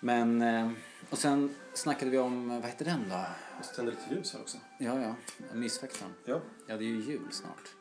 [0.00, 0.70] Men, eh,
[1.10, 3.24] och sen snackade vi om, vad heter den då?
[3.56, 4.58] Jag tänder lite ljus här också.
[4.78, 5.14] Ja, ja,
[5.54, 6.10] Missfaktorn.
[6.24, 6.40] Ja.
[6.66, 7.74] Ja, det är ju jul snart.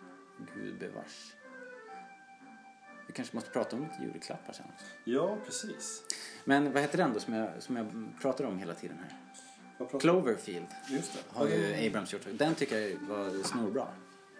[0.55, 1.33] Gud bevars.
[3.09, 4.85] Vi kanske måste prata om lite julklappar sen också.
[5.03, 6.03] Ja, precis.
[6.45, 7.87] Men vad heter den då som jag, som jag
[8.21, 9.99] pratar om hela tiden här?
[9.99, 11.19] Cloverfield Just det.
[11.37, 12.21] har ju Abrams gjort.
[12.31, 13.87] Den tycker jag var snorbra.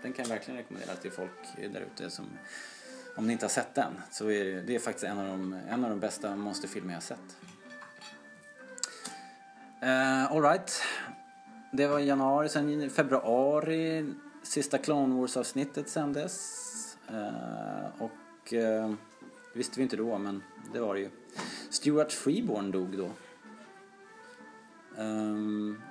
[0.01, 2.25] Den kan jag verkligen rekommendera till folk där ute som
[3.15, 5.53] om ni inte har sett den så är det, det är faktiskt en av de,
[5.69, 7.38] en av de bästa monsterfilmer jag har sett.
[9.84, 10.82] Uh, Alright.
[11.71, 16.65] Det var januari, sen februari sista Clone Wars-avsnittet sändes.
[17.12, 18.12] Uh, och
[18.53, 18.93] uh,
[19.53, 21.09] visste vi inte då, men det var det ju.
[21.69, 23.12] Stuart Freeborn dog då.
[25.01, 25.81] Um,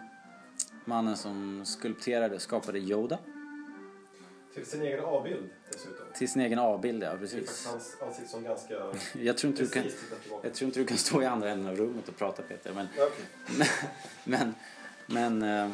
[0.84, 3.18] mannen som skulpterade och skapade Yoda.
[4.54, 6.06] Till sin egen avbild dessutom.
[6.14, 7.66] Till sin egen avbild, ja precis.
[7.66, 8.74] hans ansikte som ganska...
[9.22, 9.84] Jag tror inte du kan,
[10.42, 12.72] jag tror inte du kan stå i andra änden av rummet och prata Peter.
[12.74, 13.68] Men, Ja, okej.
[14.24, 14.54] men,
[15.06, 15.70] men eh,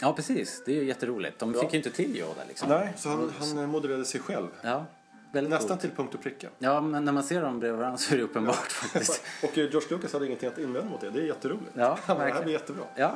[0.00, 1.38] ja precis, det är ju jätteroligt.
[1.38, 1.60] De Ja.
[1.60, 2.68] fick ju inte till Yoda liksom.
[2.68, 4.48] Nej, så han, han modellerade sig själv.
[4.62, 4.86] Ja,
[5.32, 5.80] väldigt Nästan coolt.
[5.80, 6.48] till punkt och pricka.
[6.58, 9.22] Ja, men när man ser dem bredvid varandra så är det uppenbart faktiskt.
[9.42, 11.10] Och eh, George Lucas hade ingenting att invända mot det.
[11.10, 11.70] Det är jätteroligt.
[11.74, 12.84] Ja, Han det här blir jättebra.
[12.96, 13.08] Ja,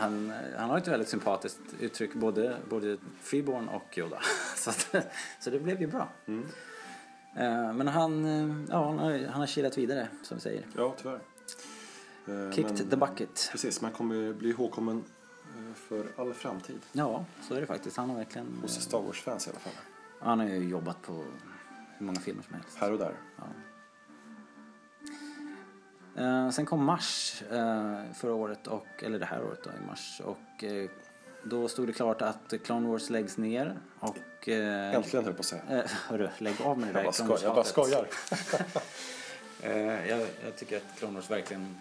[0.00, 4.20] han, han har ett väldigt sympatiskt uttryck, både, både Freeborn och Yoda.
[4.56, 4.96] Så, att,
[5.40, 6.08] så det blev ju bra.
[6.26, 6.46] Mm.
[7.36, 10.66] Eh, Men han, eh, ja, han har, han har kilat vidare, som vi säger.
[10.76, 11.20] Ja, tyvärr.
[12.52, 13.48] Kicked men- the bucket.
[13.52, 15.04] Precis, man kommer bli ihågkommen
[15.74, 16.80] för all framtid.
[16.92, 17.96] Ja, så är det faktiskt.
[17.96, 18.46] Han har verkligen...
[18.62, 19.72] Hos Star Wars-fans i alla fall.
[20.20, 21.24] Han har ju jobbat på
[21.98, 22.76] hur många filmer som helst.
[22.78, 23.14] Här och där.
[23.36, 23.44] Ja.
[26.16, 30.20] Eh, sen kom mars eh, förra året, och, eller det här året då, i mars.
[30.24, 30.90] Och eh,
[31.44, 33.78] då stod det klart att Clone Wars läggs ner.
[33.98, 35.62] Och, eh, Äntligen höll jag på att säga.
[35.68, 38.06] Eh, hörru, lägg av med det där Jag bara, skoj, jag bara skojar.
[39.62, 41.76] Eh, jag, jag tycker att Clone Wars verkligen...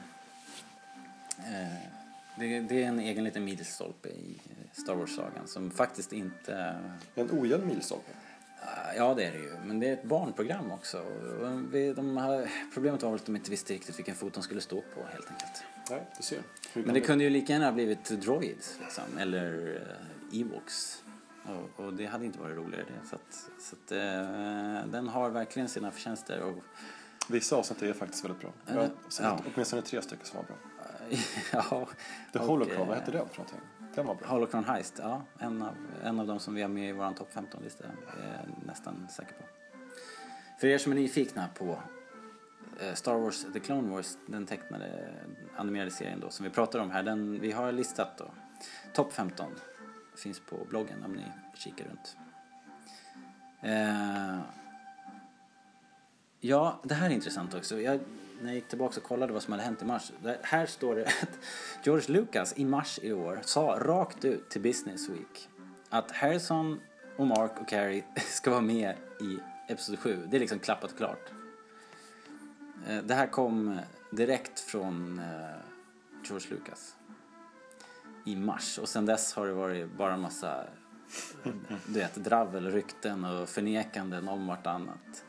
[2.40, 6.80] Det, det är en egen liten milstolpe i Star Wars-sagan som faktiskt inte...
[7.16, 8.12] En ojämn milstolpe.
[8.98, 9.52] Ja, det är det ju.
[9.66, 11.06] Men det är ett barnprogram också.
[11.72, 14.62] Vi- De har, problemet var väl att de inte visste riktigt vilken fot de skulle
[14.62, 15.64] stå på helt enkelt.
[15.90, 16.40] Nej, du ser.
[16.74, 19.54] Men det kunde ju lika gärna ha blivit Droids liksom, eller
[20.34, 21.04] uh, Ewoks.
[21.78, 23.08] Och, och det hade inte varit roligare det.
[23.10, 26.42] Så att, så att, eh, den har verkligen sina förtjänster.
[26.42, 26.56] Och,
[27.30, 28.54] Vissa avsnitt är faktiskt väldigt bra.
[28.68, 29.40] Jag har Eh, sett ja.
[29.56, 30.56] åtminstone tre stycken som var bra.
[31.52, 31.88] ja,
[32.34, 33.60] The och, Holocron, eh, vad hette den för någonting?
[33.96, 34.28] Den var bra.
[34.28, 35.22] Holocron Heist, ja.
[35.40, 37.84] En av, en av de som vi har med i vår topp 15-lista.
[37.84, 39.44] är jag nästan säker på.
[40.60, 41.80] För er som är nyfikna på
[42.80, 45.14] eh, Star Wars The Clone Wars, den tecknade
[45.56, 47.04] animerade serien då som vi pratar om här.
[47.04, 48.26] Den, vi har listat då.
[48.94, 49.52] Topp 15
[50.16, 52.18] finns på bloggen om ni kikar runt.
[53.62, 54.40] Eh,
[56.40, 57.82] ja, det här är intressant också.
[57.82, 58.00] Jag,
[58.46, 60.12] när jag gick tillbaka och kollade vad som hade hänt i mars.
[60.24, 61.40] Där, här står det att
[61.84, 65.50] George Lucas i mars i år sa rakt ut till Business Week
[65.90, 66.82] att Harrison
[67.18, 70.28] och Mark och Carrie ska vara med i Episod 7.
[70.32, 71.32] Det är liksom klappat och klart.
[72.88, 73.80] Eh, det här kom eh,
[74.12, 75.56] direkt från eh,
[76.24, 76.96] George Lucas
[78.26, 80.64] i mars och sen dess har det varit bara en massa
[81.86, 85.26] du vet, dravel, rykten och förnekanden om vartannat.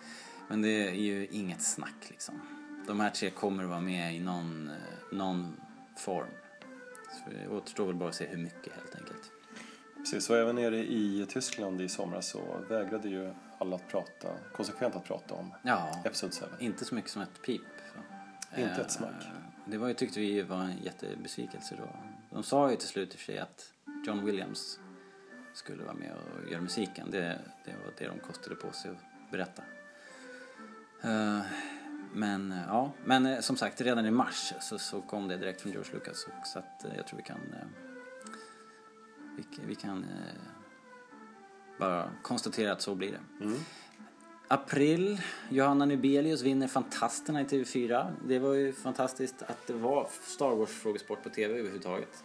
[0.48, 2.55] Men det är ju inget snack liksom.
[2.86, 5.56] De här tre kommer att vara med i någon, eh, någon
[5.96, 6.26] form.
[7.12, 9.30] Så det återstår väl bara att se hur mycket helt enkelt.
[9.96, 14.96] Precis, och även nere i Tyskland i somras så vägrade ju alla att prata, konsekvent
[14.96, 16.46] att prata om Ja, Episod 7.
[16.58, 17.62] inte så mycket som ett pip.
[18.56, 19.24] Inte ett Eh, smack.
[19.66, 21.88] det var tyckte vi var en jättebesvikelse då.
[22.30, 23.72] De sa ju till slut i och för sig att
[24.06, 24.80] John Williams
[25.54, 27.10] skulle vara med och göra musiken.
[27.10, 29.62] Det, det var det de kostade på sig att berätta.
[32.16, 35.60] Men eh, ja, men eh, som sagt redan i mars så, så kom det direkt
[35.60, 37.40] från George Lucas och, så att eh, jag tror vi kan
[39.36, 40.06] vi, vi kan
[41.78, 43.54] bara konstatera att så blir det.
[44.48, 48.12] April, Johanna Nybelius vinner Fantasterna i TV4.
[48.28, 52.24] Det var ju fantastiskt att det var Star Wars-frågesport på TV överhuvudtaget.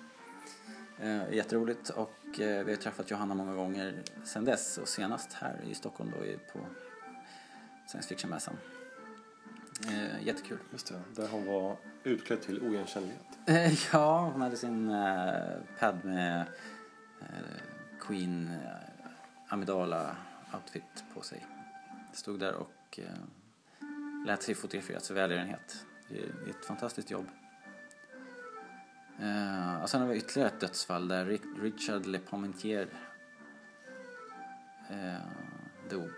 [1.00, 5.74] Eh, jätteroligt och vi har träffat Johanna många gånger sedan dess och senast här i
[5.74, 6.18] Stockholm då
[6.54, 6.66] på
[7.88, 8.56] science fiction-mässan.
[9.88, 10.58] Eh, jättekul.
[10.72, 13.40] Just det, där hon var utklädd till oigenkännlighet.
[13.46, 15.34] Eh, ja, hon hade sin eh,
[15.80, 16.46] pad med
[17.22, 17.28] eh,
[18.00, 21.46] Queen eh, Amidala-outfit på sig.
[22.14, 23.06] Stod där och eh,
[24.26, 25.86] lät sig fotograferas i välgörenhet.
[26.10, 27.28] Det är ett fantastiskt jobb.
[29.22, 32.88] Eh, och sen har vi ytterligare ett dödsfall där Richard Le Parmentier
[34.90, 35.22] eh,
[35.90, 36.12] dog.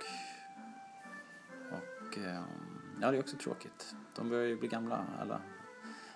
[1.72, 2.43] Och eh,
[3.04, 3.95] ja, det är också tråkigt.
[4.16, 5.41] De börjar ju bli gamla alla,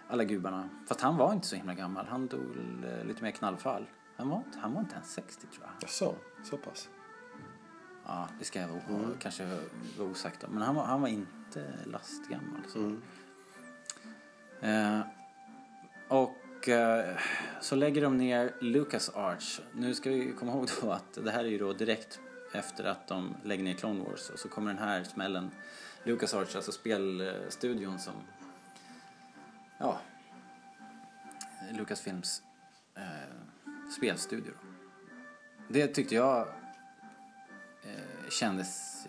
[0.07, 0.69] alla gubbarna.
[0.87, 2.05] Fast han var inte så himla gammal.
[2.05, 2.57] Han dog
[3.05, 3.85] lite mer knallfall.
[4.15, 5.71] Han var, han var inte ens 60 tror jag.
[5.81, 6.89] Jaså, så pass?
[8.05, 9.45] Ja, det ska jag vara, kanske
[9.97, 10.53] vara osagt om.
[10.53, 12.61] Men han var, han var inte lastgammal.
[12.67, 12.95] Så.
[14.65, 14.99] Eh,
[16.07, 17.17] och eh,
[17.61, 19.61] så lägger de ner Lucas Arts.
[19.71, 22.19] Nu ska vi komma ihåg då att det här är ju då direkt
[22.51, 24.29] efter att de lägger ner Clone Wars.
[24.29, 25.51] Och så kommer den här smällen.
[26.07, 28.13] Lucas Arts, alltså spelstudion som...
[29.77, 29.99] Ja.
[31.71, 32.43] Lucasfilms
[32.95, 34.51] eh, spelstudio.
[34.61, 34.67] då.
[35.67, 36.47] Det tyckte jag
[37.83, 39.03] eh, kändes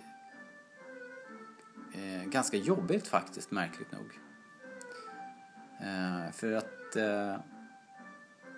[1.93, 4.19] eh, ganska jobbigt faktiskt, märkligt nog.
[5.81, 7.29] Eh, för att eh,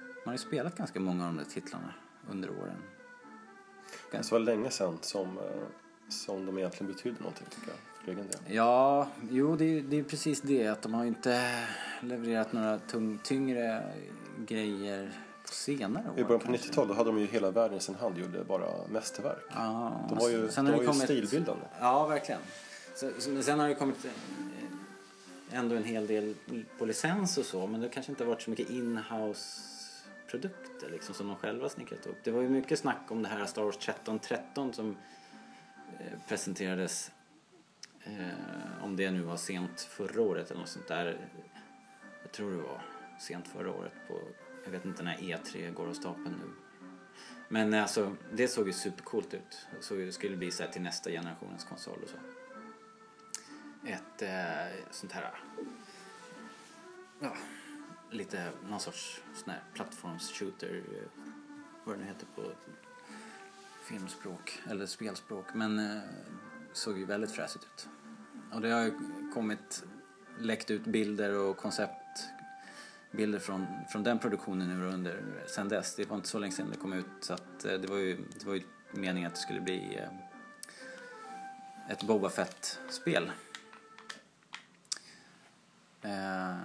[0.04, 1.94] man har ju spelat ganska många av de där titlarna
[2.30, 2.82] under åren.
[4.10, 5.66] Det var länge sedan som, eh,
[6.08, 8.54] som de egentligen betydde någonting tycker jag, för egen del.
[8.56, 11.50] Ja, jo det är, det är precis det att de har inte
[12.00, 13.82] levererat några tung, tyngre
[14.46, 15.10] grejer
[15.42, 16.18] på senare år.
[16.20, 16.68] I början på kanske.
[16.68, 19.44] 90-talet hade de ju hela världen i sin hand gjorde bara mästerverk.
[19.54, 21.62] Ja, De var ju, sen de var ju kommit- stilbildande.
[21.80, 22.40] Ja, verkligen.
[22.94, 24.10] Så, men sen har det kommit eh,
[25.58, 26.34] ändå en hel del
[26.78, 27.66] på licens och så.
[27.66, 29.60] Men det kanske inte har varit så mycket in-house
[30.30, 32.16] produkter liksom, som de själva snickrat upp.
[32.24, 34.96] Det var ju mycket snack om det här Star Wars 1313 som
[35.98, 37.10] eh, presenterades.
[38.18, 41.28] Eh, om det nu var sent förra året eller något sånt där.
[42.22, 42.82] Jag tror det var
[43.18, 44.20] sent förra året på,
[44.64, 46.50] jag vet inte när E3 går av stapeln nu.
[47.48, 49.66] Men eh, alltså, det såg ju supercoolt ut.
[49.76, 52.16] Det såg det skulle bli så här till nästa generationens konsol och så.
[53.86, 55.30] Ett eh, sånt här...
[57.20, 57.36] Ja,
[58.10, 60.76] lite någon sorts sån här plattforms-shooter.
[60.76, 61.22] Eh,
[61.84, 62.42] vad det nu heter på
[63.84, 65.46] filmspråk eller spelspråk.
[65.54, 66.02] Men eh,
[66.72, 67.88] såg ju väldigt fräsigt ut.
[68.52, 68.92] Och det har ju
[69.34, 69.84] kommit,
[70.38, 75.96] läckt ut bilder och konceptbilder från, från den produktionen nu under, sen dess.
[75.96, 78.16] Det var inte så länge sedan det kom ut så att eh, det var ju,
[78.38, 80.08] det var ju meningen att det skulle bli eh,
[81.92, 83.30] ett Boba Fett-spel.
[86.02, 86.56] Eh,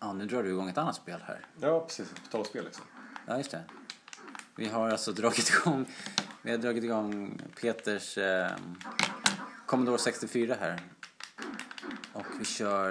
[0.00, 1.46] ja, nu drar du igång ett annat spel här.
[1.60, 2.10] Ja, precis.
[2.10, 2.84] På tal spel liksom.
[3.26, 3.62] Ja, just det.
[4.56, 5.86] Vi har alltså dragit igång,
[6.42, 8.50] vi har dragit igång Peters eh,
[9.70, 10.80] Commodore 64 här.
[12.12, 12.90] Och vi kör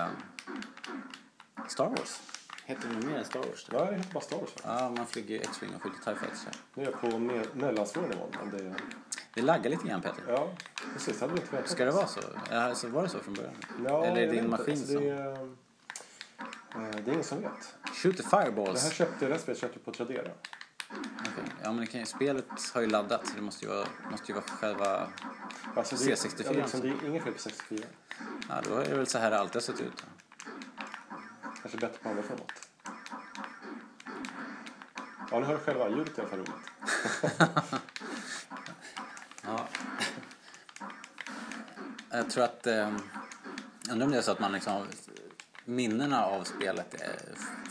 [0.00, 0.06] eh,
[1.68, 2.20] Star Wars.
[2.64, 3.66] Heter det mer än Star Wars?
[3.72, 4.76] Ja, det heter bara Star Wars va?
[4.80, 6.54] Ja, man flyger X-Wing och skjuter TIE Fighters här.
[6.74, 8.30] Nu är jag på me- mellansvår nivån.
[8.40, 8.74] men Det,
[9.34, 10.22] Det laggar lite grann Peter.
[10.28, 10.50] ja,
[10.92, 11.14] precis.
[11.18, 11.96] Det hade vi inte väntat Ska det oss.
[11.96, 12.20] vara så?
[12.50, 13.54] Ja, så var det så från början?
[13.84, 14.50] Ja, Eller är jag det din inte.
[14.50, 15.02] maskin Alltså, som...
[15.04, 17.74] det, är, eh, det är ingen som vet.
[17.94, 18.82] Shoot the Det fireballs.
[18.84, 20.30] här köpte jag spelet köpte jag på Tradera.
[21.20, 21.44] Okej.
[21.62, 23.26] Ja, men det kan, ju- spelet har ju laddat.
[23.26, 25.08] så Det måste ju vara, måste ju vara själva...
[25.76, 27.86] Alltså, det, C64 Ja, liksom, det är inget fel på 64.
[28.48, 30.04] Ja, då är det väl så här det alltid har sett ut.
[31.62, 32.68] Kanske bättre på andra format.
[35.30, 35.90] Ja, ni hör själva.
[35.90, 37.82] Ljudet är i alla fall roligt.
[39.42, 39.68] Ja.
[42.10, 42.66] Jag tror att...
[42.66, 42.92] Eh,
[43.90, 44.86] undrar om det är så att man liksom...
[45.68, 47.08] Minnena av spelet eh,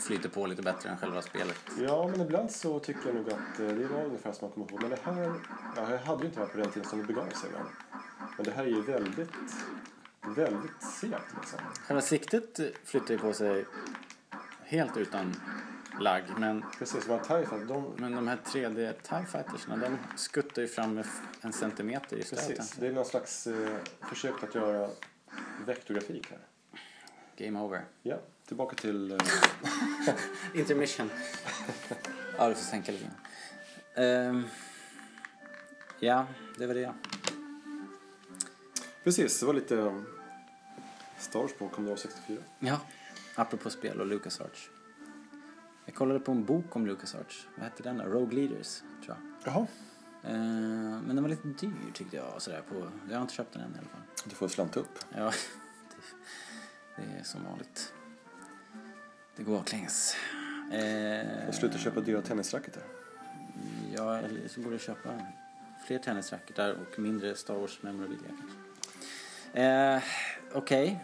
[0.00, 1.56] flyter på lite bättre än själva spelet.
[1.80, 4.72] Ja, men ibland så tycker jag nog att eh, det var ungefär som man kommer
[4.72, 4.82] ihåg.
[4.82, 5.40] Men det här,
[5.76, 7.50] ja, jag hade ju inte varit på den tiden som det begav sig.
[7.52, 7.66] Men,
[8.36, 9.30] men det här är ju väldigt,
[10.36, 11.58] väldigt segt liksom.
[11.86, 13.64] Själva siktet flyttar ju på sig
[14.64, 15.34] helt utan
[16.00, 16.22] lagg.
[16.38, 20.68] Men, Precis, en TIE Fighter, de, men de här 3D TIE Fightersna, de skuttar ju
[20.68, 21.06] fram med
[21.40, 22.40] en centimeter i precis.
[22.40, 22.66] stöten.
[22.78, 23.76] Det är någon slags eh,
[24.08, 24.90] försök att göra
[25.66, 26.38] vektorgrafik här.
[27.36, 27.84] Game over.
[28.02, 28.16] Ja,
[28.46, 29.12] tillbaka till...
[29.12, 29.18] eh,
[30.54, 31.10] Intermission.
[32.38, 33.14] ja, du får sänka lite grann.
[34.06, 34.44] Ehm,
[36.00, 36.26] ja,
[36.58, 36.94] det var det.
[39.06, 40.06] Precis, det var lite um,
[41.18, 42.38] Star Wars på Commodore 64.
[42.58, 42.80] Ja,
[43.34, 44.70] apropå spel och LucasArts.
[45.84, 47.46] Jag kollade på en bok om LucasArts.
[47.54, 48.04] Vad hette den då?
[48.04, 49.52] Rogue Leaders, tror jag.
[49.54, 49.66] Jaha.
[50.24, 52.42] Ehm, men den var lite dyr tyckte jag.
[52.42, 54.00] Sådär, på, jag har inte köpt den än i alla fall.
[54.24, 54.98] Du får slanta upp.
[55.14, 55.24] Ja,
[56.96, 57.92] det, det är som vanligt.
[59.36, 60.16] Det går baklänges.
[60.72, 62.82] Eh, Och sluta köpa dyra tennisracketar.
[63.96, 65.20] Ja, eller så borde jag köpa
[65.86, 68.65] fler tennisracketar och mindre Star Wars memorabilia kanske.
[69.52, 70.02] Eh,
[70.52, 71.00] Okej.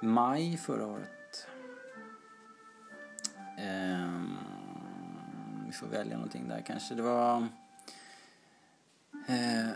[0.00, 1.46] Maj förra året.
[3.58, 4.36] Ehm,
[5.66, 6.94] vi får välja någonting där kanske.
[6.94, 7.48] Det var...
[9.26, 9.68] Eh,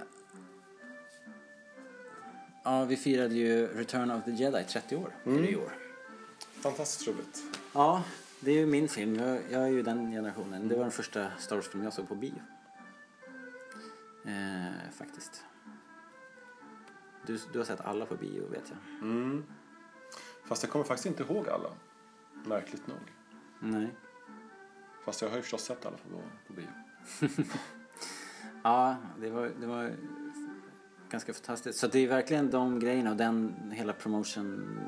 [2.65, 5.15] ja, vi firade ju Return of the Jedi 30 år.
[5.25, 5.43] Mm.
[5.43, 5.73] Det är i år.
[6.61, 7.43] Fantastiskt roligt.
[7.73, 8.03] Ja,
[8.41, 9.17] det är ju min film.
[9.17, 10.69] Jag, jag är ju den generationen.
[10.69, 12.43] Det var den första Star Wars-film jag såg på bio.
[14.25, 15.45] Eh, faktiskt.
[17.27, 19.09] Du, du har sett alla på bio vet jag.
[19.09, 19.45] Mm.
[20.45, 21.71] Fast jag kommer faktiskt inte ihåg alla.
[22.45, 22.99] Märkligt nog.
[23.61, 23.95] Nej.
[25.05, 26.69] Fast jag har ju förstås sett alla på, på bio.
[28.63, 29.93] Ja, det var, det var
[31.11, 31.79] ganska fantastiskt.
[31.79, 34.81] Så det är verkligen de grejerna och den hela promotion.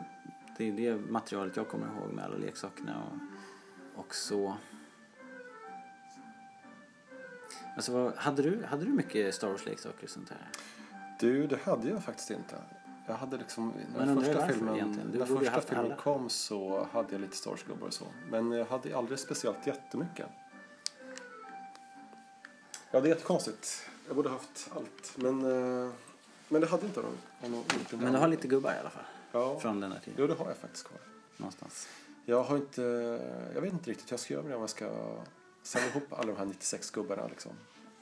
[0.58, 4.56] Det är det materialet jag kommer ihåg med alla leksakerna och, och så.
[7.76, 10.48] Alltså, vad, hade, du, hade du mycket Star Wars-leksaker och sånt där?
[11.20, 12.56] Du, det hade jag faktiskt inte.
[13.06, 15.96] Jag hade liksom, när Men första filmen, när första filmen alla.
[15.96, 18.04] kom så hade jag lite Star Wars-gubbar och så.
[18.30, 20.26] Men jag hade aldrig speciellt jättemycket.
[22.90, 23.88] Ja, det är jättekonstigt.
[24.06, 25.12] Jag borde haft allt.
[25.16, 25.42] Men,
[25.84, 25.90] eh,
[26.48, 27.12] men det hade inte de.
[27.96, 29.04] Men du har lite gubbar i alla fall.
[29.32, 29.60] Ja.
[29.60, 30.14] Från den här tiden.
[30.18, 31.00] Jo, det har jag faktiskt kvar.
[31.36, 31.88] Någonstans.
[32.24, 32.82] Jag har inte,
[33.54, 35.16] jag vet inte riktigt hur jag ska göra med det om jag ska
[35.62, 37.52] samla ihop alla de här 96 gubbarna liksom.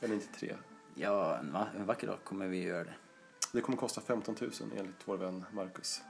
[0.01, 0.55] Eller 93.
[0.95, 2.95] Ja, en, va- en vacker dag kommer vi göra det.
[3.53, 6.01] Det kommer kosta 15 000 enligt vår vän Marcus.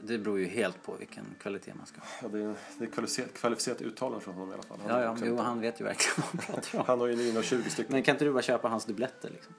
[0.00, 2.06] Det beror ju helt på vilken kvalitet man ska ha.
[2.22, 4.78] Ja, det är, det är kvalificerat, kvalificerat uttalande från honom i alla fall.
[4.80, 6.84] Han Ja, ja, jo, han vet ju verkligen vad han pratar om.
[6.86, 7.92] han har ju 920 stycken.
[7.92, 9.54] Men kan inte du bara köpa hans dubbletter liksom?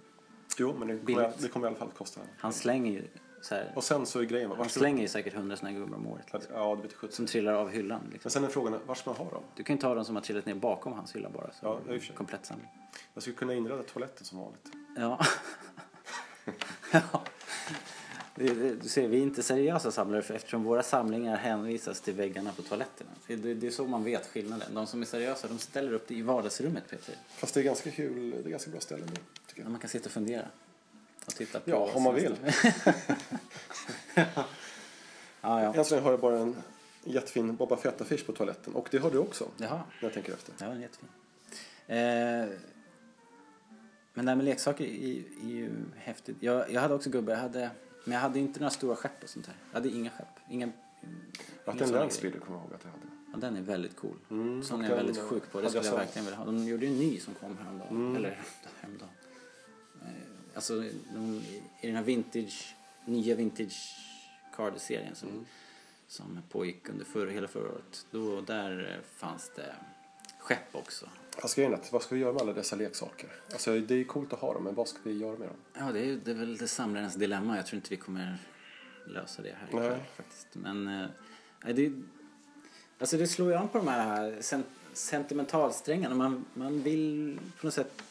[0.58, 2.22] Jo, men det kommer, det kommer i alla fall att kosta.
[2.38, 3.08] Han slänger ju
[3.52, 6.34] här, Och sen så är grejen, han slänger ju säkert hundra här gubbar om året.
[6.34, 7.16] Liksom, Ja, det vet sjutton.
[7.16, 8.02] som trillar av hyllan.
[8.12, 8.22] Liksom.
[8.24, 9.44] Men sen är frågan, var ska man ha dem?
[9.56, 11.52] Du kan ju ta dem som har trillat ner bakom hans hylla bara.
[11.54, 12.68] Så Ja, komplett samling.
[13.14, 14.72] Jag skulle kunna inreda toaletten som vanligt.
[14.98, 15.20] Ja.
[16.92, 17.24] ja.
[18.36, 22.62] Du ser, vi är inte seriösa samlare för eftersom våra samlingar hänvisas till väggarna på
[22.62, 23.10] toaletterna.
[23.28, 24.74] Det, är så man vet skillnaden.
[24.74, 27.16] De som är seriösa de ställer upp det i vardagsrummet Peter.
[27.28, 29.16] Fast det är ganska kul, det är ganska bra ställe nu,
[29.48, 29.72] tycker jag.
[29.72, 30.46] man kan sitta och fundera.
[31.26, 32.36] Och titta på Ja, om man vill.
[35.42, 35.84] ja, ja.
[35.84, 36.56] Så länge har jag bara en
[37.04, 38.76] jättefin Boba Fett-affisch på toaletten.
[38.76, 39.76] Och det har du också, Jaha.
[39.76, 40.54] när jag tänker efter.
[40.58, 41.10] Ja, den är jättefin.
[41.88, 42.75] Eh,
[44.16, 46.38] men det här med leksaker är, är ju häftigt.
[46.40, 47.70] Jag, jag hade också gubbar, jag hade,
[48.04, 49.56] men jag hade inte några stora skepp och sånt här.
[49.72, 50.28] Jag hade inga skepp.
[50.50, 50.70] Inga,
[51.66, 53.04] Jag hade en Landspeeder, kommer jag ihåg att jag hade.
[53.34, 54.18] Ja, den är väldigt cool.
[54.30, 55.62] Mm, Sån är jag väldigt eh, sjuk på.
[55.62, 56.46] Det skulle jag jag verkligen vilja ha.
[56.46, 57.90] De gjorde ju en ny som kom häromdagen.
[57.98, 58.16] Mm.
[58.16, 58.40] Eller
[58.82, 59.10] häromdagen.
[60.02, 60.08] Eh,
[60.56, 60.74] Alltså
[61.14, 61.42] de,
[61.82, 63.96] i den här vintage, nya vintage
[64.56, 65.46] card-serien som, Mm.
[66.08, 68.06] som pågick under förra, hela förra året.
[68.12, 69.76] Då, där eh, fanns det
[70.46, 71.10] skepp också.
[71.38, 73.30] Fast grejen vad ska vi göra med alla dessa leksaker?
[73.52, 75.58] Alltså det är coolt att ha dem, men vad ska vi göra med dem?
[75.74, 77.56] Ja, det är, det är väl det samlarens dilemma.
[77.56, 78.38] Jag tror inte vi kommer
[79.06, 80.48] lösa det här ikväll faktiskt.
[80.52, 81.92] Men eh, det,
[83.00, 86.16] alltså det slår ju an på de här sen, sentimentalsträngarna.
[86.16, 88.02] Man, man vill på något sätt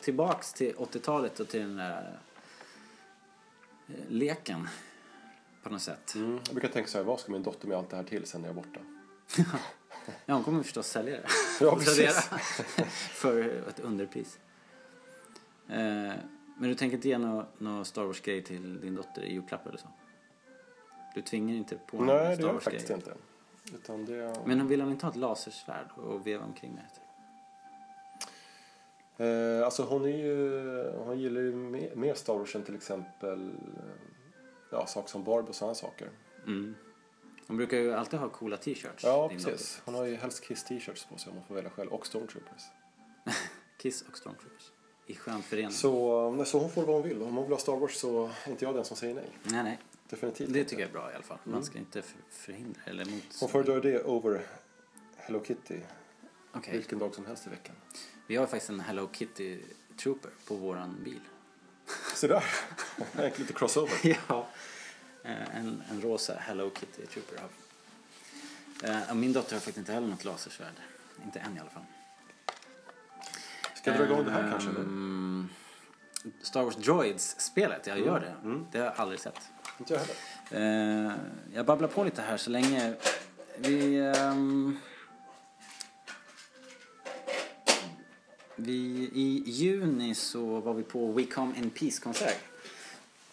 [0.00, 2.18] tillbaks till 80-talet och till den där
[3.88, 4.68] eh, leken
[5.62, 6.14] på något sätt.
[6.14, 6.40] Mm.
[6.46, 8.40] Jag brukar tänka så här, vad ska min dotter med allt det här till sen
[8.40, 8.80] när jag är borta?
[10.26, 11.28] Ja, hon kommer förstås sälja det.
[11.60, 12.16] Ja, precis.
[13.12, 14.38] För ett underpris.
[15.68, 16.12] Eh,
[16.58, 19.78] men du tänker inte ge någon nå Star Wars-grej till din dotter i julklapp eller
[19.78, 19.88] så?
[21.14, 22.78] Du tvingar inte på henne Nej, en det Star gör jag Wars-grej.
[22.80, 23.14] faktiskt inte.
[23.74, 24.34] Utan det...
[24.44, 26.84] Men vill hon inte ha ett lasersvärd och veva omkring med?
[29.18, 33.52] Eh, alltså hon är ju, hon gillar ju mer, mer Star Wars än till exempel
[34.70, 36.10] ja, saker som Barbie och sådana saker.
[36.46, 36.74] Mm.
[37.46, 39.04] Hon brukar ju alltid ha coola t-shirts.
[39.04, 39.82] Ja, precis.
[39.84, 41.92] Hon har ju helst Kiss t-shirts på sig om hon får välja själv.
[41.92, 42.62] Och Stormtroopers.
[43.78, 44.70] Kiss och Stormtroopers.
[45.06, 45.70] I skön förening.
[45.72, 47.22] Så, så hon får vad hon vill.
[47.22, 49.28] Om hon vill ha Star Wars så är inte jag den som säger nej.
[49.42, 49.78] Nej, nej.
[50.08, 50.70] Definitivt Det inte.
[50.70, 51.38] tycker jag är bra i alla fall.
[51.44, 53.22] Man ska inte för- förhindra eller mot...
[53.40, 54.46] Hon föredrar det over
[55.16, 55.80] Hello Kitty
[56.52, 56.72] Okej.
[56.76, 57.74] vilken dag som helst i veckan.
[58.26, 59.58] Vi har faktiskt en Hello Kitty
[60.02, 61.20] Trooper på våran bil.
[62.14, 62.44] Så där.
[63.38, 63.92] Lite crossover.
[64.28, 64.46] ja.
[65.26, 68.88] Eh, En, en rosa Hello Kitty Trooper har vi.
[68.88, 70.74] Eh, min dotter har faktiskt inte heller något lasersvärd.
[71.24, 71.82] Inte än i alla fall.
[73.74, 74.70] Ska jag dra igång det här kanske?
[74.70, 75.48] Ehm,
[76.42, 78.34] Star Wars Droids-spelet, jag gör det.
[78.72, 79.40] Det har jag aldrig sett.
[79.78, 81.08] Inte jag heller.
[81.10, 81.14] Eh,
[81.54, 82.94] jag babblar på lite här så länge.
[83.58, 83.96] Vi...
[84.16, 84.78] ehm,
[88.56, 92.38] vi I juni så var vi på We Come In Peace-konsert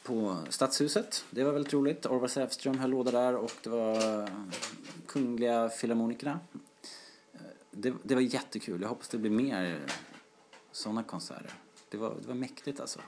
[0.03, 1.25] på Stadshuset.
[1.29, 2.05] Det var väldigt roligt.
[2.05, 4.29] Orvar Säfström höll låda där och det var
[5.07, 6.39] Kungliga Filharmonikerna.
[7.33, 7.39] Eh,
[7.71, 8.81] Det, det var jättekul.
[8.81, 9.81] Jag hoppas det blir mer
[10.71, 11.53] sådana konserter.
[11.89, 12.99] Det var, det var mäktigt alltså.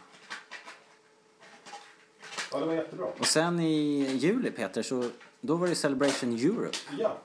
[2.52, 3.06] Ja, det var jättebra.
[3.20, 5.10] Och sen i juli Peter, så
[5.42, 7.18] då var det Celebration Europe Ja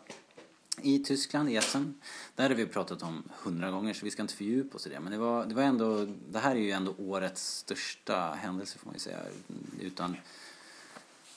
[0.83, 1.95] i Tyskland, i Essen.
[2.35, 4.91] Det här har vi pratat om hundra gånger så vi ska inte fördjupa oss i
[4.91, 5.01] det.
[5.01, 8.87] Men det, var, det var ändå, det här är ju ändå årets största händelse får
[8.87, 9.21] man ju säga.
[9.81, 10.17] Utan,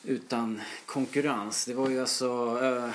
[0.04, 1.66] utan konkurrens.
[1.66, 2.89] Det var ju alltså eh,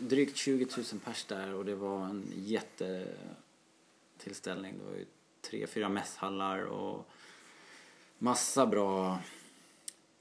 [0.00, 4.74] drygt 20 000 pers där och det var en jättetillställning.
[4.78, 5.06] Det var ju
[5.40, 7.10] tre, fyra mässhallar och
[8.18, 9.18] massa bra...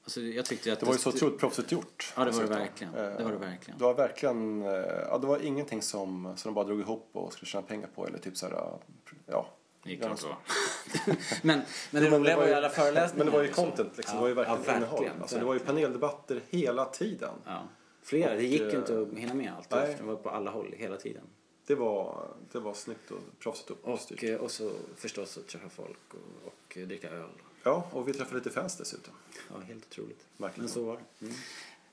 [0.04, 2.14] Alltså jag tyckte att Det var ju så otroligt proffsigt gjort.
[2.18, 2.60] Ja, det var det dessutom.
[2.60, 2.94] verkligen.
[2.96, 3.78] Eh, Det var det verkligen.
[3.78, 4.70] Det var verkligen, eh,
[5.10, 8.08] ja det var ingenting som, som de bara drog ihop och skulle tjäna pengar på
[8.08, 8.80] eller typ så här,
[9.26, 9.48] ja.
[9.84, 10.24] Det är klart
[11.44, 13.18] men, men det Men roliga var ju alla föreläsningar.
[13.18, 13.66] Men det var ju liksom.
[13.66, 14.16] content liksom.
[14.16, 15.10] Ja, det var ju verkligen, ja, innehåll.
[15.22, 15.76] Alltså, det var ju verkligen.
[15.82, 17.34] paneldebatter hela tiden.
[17.46, 17.62] Ja.
[18.04, 19.72] Flera, det gick ju Och, inte eh, att hinna med allt.
[19.72, 19.96] nej.
[20.00, 21.24] Det var på alla håll hela tiden.
[21.68, 24.18] Det var, det var snyggt och proffsigt uppstyrt.
[24.18, 27.30] Och, eh, och så förstås att träffa folk och, och eh, dricka öl.
[27.64, 29.14] Ja, och vi träffade lite fans dessutom.
[29.50, 30.26] Ja, helt otroligt.
[30.38, 30.64] Verkligen.
[30.66, 31.00] Men så var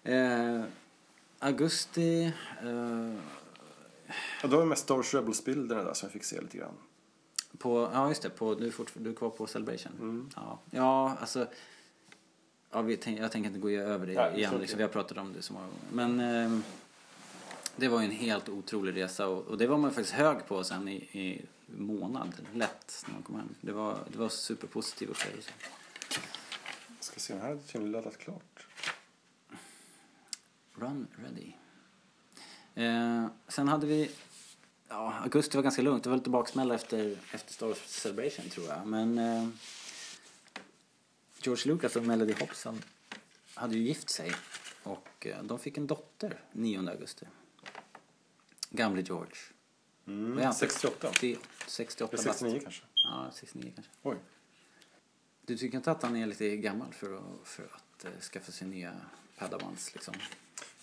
[0.02, 0.14] det.
[0.14, 0.64] Eh,
[1.38, 2.32] augusti...
[2.62, 3.14] Eh,
[4.42, 6.74] Och då var det mest Wars Rebels-bilderna där som jag fick se lite grann.
[7.58, 8.30] på, ja, just det.
[8.30, 9.92] På, du, är fort, du är kvar på Celebration.
[10.00, 10.30] Mm.
[10.36, 11.46] Ja, ja, alltså...
[12.72, 14.58] Ja, vi, jag tänker inte gå över det Nej, igen.
[14.60, 15.80] Liksom, vi har pratat om det så många gånger.
[16.16, 16.62] Men ehm,
[17.76, 20.64] det var ju en helt otrolig resa och, och det var man faktiskt hög på
[20.64, 21.42] sen i, i
[21.76, 22.46] månad.
[22.54, 23.54] Lätt när man kom hem.
[23.60, 25.50] Det var, det var superpositiv upplevelse.
[27.00, 28.66] Ska se, den här tydligen laddat klart.
[30.74, 31.52] Run ready.
[32.74, 34.10] Eh, sen hade vi...
[34.88, 36.04] Ja, augusti var ganska lugnt.
[36.04, 38.86] Det var lite baksmälla efter, efter Star Wars Celebration tror jag.
[38.86, 39.48] Men eh,
[41.42, 42.82] George Lucas och Melody Hobson
[43.54, 44.32] hade ju gift sig.
[44.82, 47.26] Och eh, de fick en dotter 9 augusti.
[48.70, 49.36] Gamle George.
[50.04, 50.54] Han?
[50.54, 51.08] 68.
[51.12, 52.38] 60, 68 Eller bast.
[52.38, 52.84] 69 kanske.
[52.94, 53.92] Ja, 69 kanske.
[54.02, 54.16] Oj.
[55.46, 58.68] Du tycker inte att han är lite gammal för att, för att eh, skaffa sig
[58.68, 58.92] nya
[59.38, 60.14] padawans liksom?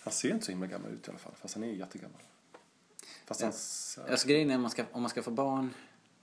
[0.00, 1.32] Han ser inte så himla gammal ut i alla fall.
[1.40, 2.20] Fast han är jättegammal.
[3.24, 3.46] Fast Ja.
[3.46, 3.98] hans...
[4.10, 5.74] Alltså grejen är om man ska, om man ska få barn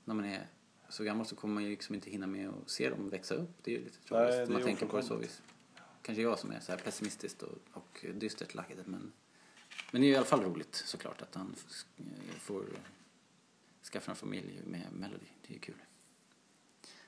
[0.05, 0.47] när man är
[0.89, 3.49] så gammal så kommer man ju liksom inte hinna med att se dem växa upp.
[3.63, 5.41] Det är ju lite Nej, tragiskt det om man tänker på det så vis.
[6.01, 9.11] Kanske jag som är så här pessimistiskt och, och dystert lagd men,
[9.91, 11.55] men det är i alla fall roligt såklart att han
[12.39, 12.63] får
[13.91, 15.26] skaffa en familj med Melody.
[15.47, 15.76] Det är kul.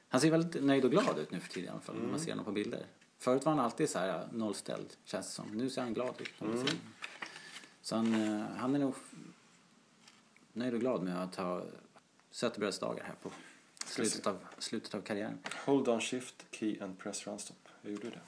[0.09, 2.11] Han ser väldigt nöjd och glad ut nu för tiden i alla fall när Mm.
[2.11, 2.85] man ser honom på bilder.
[3.17, 5.47] Förut var han alltid så här nollställd känns det som.
[5.57, 6.41] Nu ser han glad ut.
[6.41, 6.65] Mm.
[7.81, 8.95] Så han, eh, han är nog
[10.53, 11.65] nöjd och glad med att ha
[12.31, 13.31] sötebrödsdagar här på
[13.85, 15.39] slutet av, slutet av karriären.
[15.65, 17.55] Hold on shift, key and press run stop.
[17.81, 18.19] Jag gjorde det.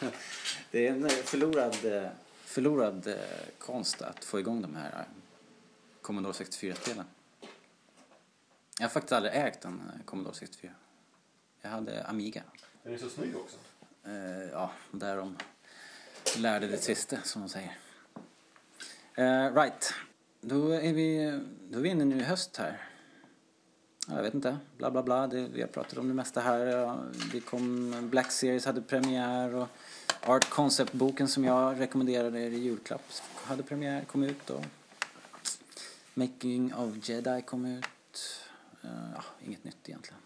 [0.70, 2.08] Det är en eh, förlorad, eh,
[2.54, 3.14] förlorad eh,
[3.58, 5.06] konst att få igång de här eh,
[6.02, 7.04] Commodore 64-spelen.
[8.78, 10.72] Jag har faktiskt aldrig ägt en eh, Commodore 64.
[11.62, 12.42] Jag hade Amiga.
[12.82, 13.56] Den är så snygg också.
[14.04, 15.36] Eh, ja, därom
[16.38, 17.78] lärde det sista, som de säger.
[19.14, 19.94] Eh, right.
[20.40, 21.40] Då är, vi,
[21.70, 22.88] då är vi inne nu i höst här.
[24.08, 25.26] Ja, Jag vet inte, bla bla bla.
[25.26, 26.98] Det, vi har pratat om det mesta här.
[27.32, 29.68] Det kom, Black Series hade premiär och
[30.26, 33.02] Art Concept-boken som jag rekommenderade er i julklapp
[33.34, 34.64] hade premiär, kom ut då.
[36.14, 37.84] Making of Jedi kom ut.
[38.82, 40.20] Eh, ja, inget nytt egentligen.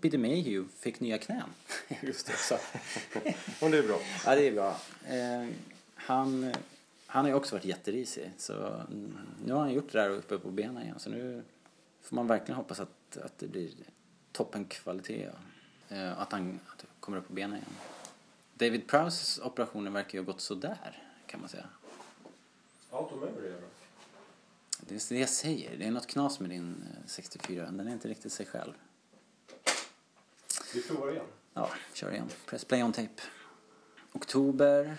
[0.00, 1.48] Peter Mayhew fick nya knän.
[2.02, 2.58] Just det, så.
[3.60, 3.98] Men det är bra.
[4.26, 4.80] Ja, det är bra.
[5.08, 5.48] Eh,
[5.94, 6.54] han,
[7.06, 8.30] han har ju också varit jätterisig.
[8.38, 8.82] Så
[9.44, 10.98] nu har han gjort det där uppe på benen igen.
[10.98, 11.42] Så nu
[12.02, 13.70] får man verkligen hoppas att, att det blir
[14.32, 15.32] toppenkvalitet.
[15.88, 17.70] Eh, att han att kommer upp på benen igen.
[18.60, 21.66] David Prowses operationer verkar ju ha gått sådär, kan man säga.
[23.26, 23.68] Är bra.
[24.80, 25.76] Det är det jag säger.
[25.76, 27.64] Det är något knas med din eh, 64.
[27.70, 28.72] Den är inte riktigt sig själv.
[30.74, 31.24] Vi provar igen.
[31.54, 32.28] Ja, kör igen.
[32.46, 33.22] Press play on tape.
[34.12, 34.96] Oktober.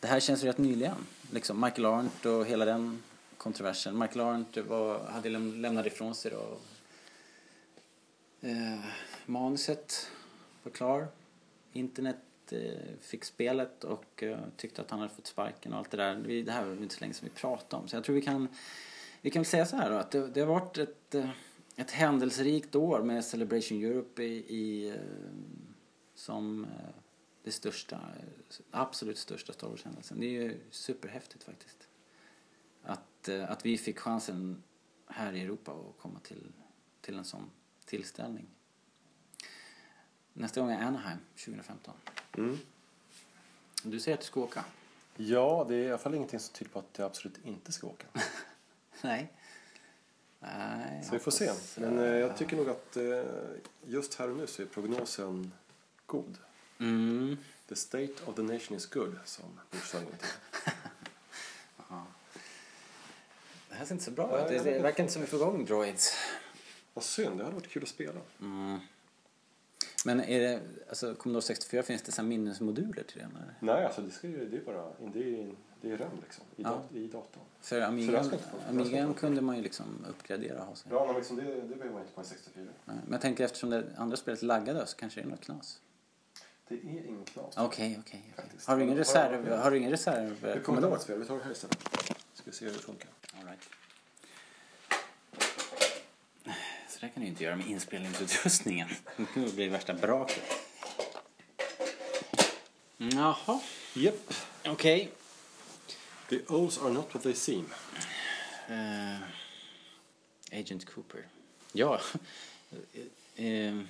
[0.00, 0.96] Det här känns rätt nyligen.
[1.30, 3.02] Liksom Michael Arndt och hela den
[3.36, 3.98] kontroversen.
[3.98, 6.58] Michael Arndt var, hade läm- lämnat ifrån sig då.
[8.48, 8.80] Eh,
[9.26, 10.10] manuset
[10.62, 11.06] var klar.
[11.72, 15.90] Internet eh, Eh, fick spelet och eh, tyckte att han hade fått sparken och allt
[15.90, 16.42] det där.
[16.44, 17.88] Det här var inte så länge som vi pratade om.
[17.88, 18.48] Så jag tror vi kan,
[19.20, 21.30] vi kan väl säga så här då, att det, det har varit ett, eh,
[21.76, 24.94] ett händelserikt år med Celebration Europe i, i
[26.14, 26.66] som
[27.42, 28.00] det största,
[28.70, 30.20] absolut största Star Wars-händelsen.
[30.20, 31.88] Det är ju superhäftigt faktiskt.
[32.82, 34.62] Att, att vi fick chansen
[35.06, 36.52] här i Europa att komma till,
[37.00, 37.50] till en sån
[37.84, 38.46] tillställning.
[40.38, 41.94] Nästa gång är Anaheim 2015.
[42.38, 42.58] Mm.
[43.82, 44.64] Du säger att du ska åka?
[45.16, 47.86] Ja, det är i alla fall ingenting som tyder på att jag absolut inte ska
[47.86, 48.06] åka.
[49.02, 49.32] Nej.
[50.40, 51.04] Nej.
[51.04, 51.52] Så vi får se.
[51.76, 53.22] Men eh, jag tycker nog att eh,
[53.86, 55.52] just här och nu så är prognosen
[56.06, 56.38] god.
[56.78, 57.36] Mm.
[57.68, 60.72] The state of the nation is good, som Bush sa en gång till.
[63.68, 64.64] Det här ser inte så bra ut.
[64.64, 66.14] Det verkar inte som vi får igång droids.
[66.94, 68.20] Vad synd, det hade varit kul att spela.
[68.40, 68.78] Mm.
[70.04, 73.30] Men är det, alltså Commodore 64 finns det så minnesmoduler till den?
[73.42, 73.54] Eller?
[73.74, 76.62] Nej, alltså det, ska ju, det är bara det är, det är RAM liksom, i,
[76.62, 76.68] Ja.
[76.68, 77.42] dat- i datorn.
[77.60, 78.38] För inte inte
[79.06, 79.14] få.
[79.14, 80.92] kunde man ju liksom uppgradera och ha sig.
[80.92, 82.64] Ja, men liksom det, det behöver man inte på en 64.
[82.84, 85.80] Nej, Men jag tänker eftersom det andra spelet laggade så kanske det är något knas.
[86.68, 87.54] Det är ingen knas.
[87.56, 87.98] Okej, okej.
[88.06, 88.32] okej.
[88.36, 88.66] Faktiskt.
[88.68, 89.52] Har du ingen reserv?
[89.52, 90.28] Har du ingen reserv?
[90.28, 90.90] Det kommer ett Commodore?
[90.90, 91.78] annat spel, vi tar det här istället.
[92.34, 93.10] Ska vi se hur det funkar.
[93.40, 93.60] All right.
[96.98, 98.88] Så där kan du inte göra med inspelningsutrustningen.
[99.34, 100.42] Det blir värsta braket.
[102.96, 103.60] Jaha,
[103.94, 104.34] Japp.
[104.66, 105.10] okej.
[106.28, 107.70] The O's are not what they seem.
[108.68, 109.20] Eh,
[110.60, 111.26] Agent Cooper.
[111.72, 112.00] Ja.
[113.36, 113.80] Eh,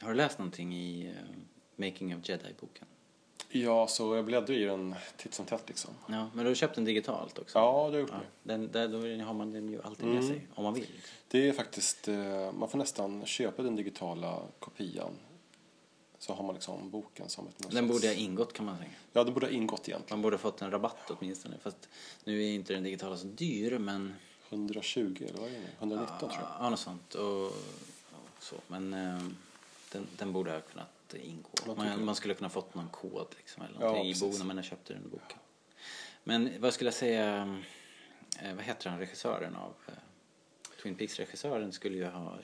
[0.00, 1.36] har du läst någonting i eh,
[1.76, 2.86] Making of Jedi-boken?
[3.54, 5.90] Ja, så jag bläddrar i den titt som tätt liksom.
[6.06, 7.58] Ja, men du har köpt den digitalt också?
[7.58, 8.52] Ja, det har jag gjort Ja, det.
[8.52, 8.88] den, där,
[9.18, 10.28] då har man den ju alltid med Mm.
[10.28, 10.86] sig, om man vill.
[11.28, 15.10] Det är faktiskt, eh, man får nästan köpa den digitala kopian.
[16.18, 17.70] Så har man liksom boken som ett...
[17.70, 18.90] Den borde ha ingått kan man säga.
[19.12, 20.18] Ja, det borde ha ingått egentligen.
[20.18, 21.58] Man borde ha fått en rabatt åtminstone.
[21.62, 21.88] Fast
[22.24, 24.14] nu är inte den digitala så dyr, men...
[24.50, 25.66] 120 eller vad är det nu?
[25.78, 26.48] 119 tror jag.
[26.60, 27.14] Ja, något sånt.
[27.14, 27.52] Och, och
[28.40, 28.56] så.
[28.68, 29.22] Men eh,
[29.92, 30.88] den, den borde ha kunnat
[31.18, 31.50] ingå.
[31.66, 31.96] Vad tycker du?
[31.96, 34.92] Man, man skulle kunna fått någon kod liksom, eller Ja, i boken när man köpte
[34.92, 35.38] den boken.
[36.24, 37.58] Men vad skulle jag säga,
[38.42, 39.94] eh, vad heter han, regissören av eh,
[40.82, 42.38] Twin Peaks-regissören skulle ju ha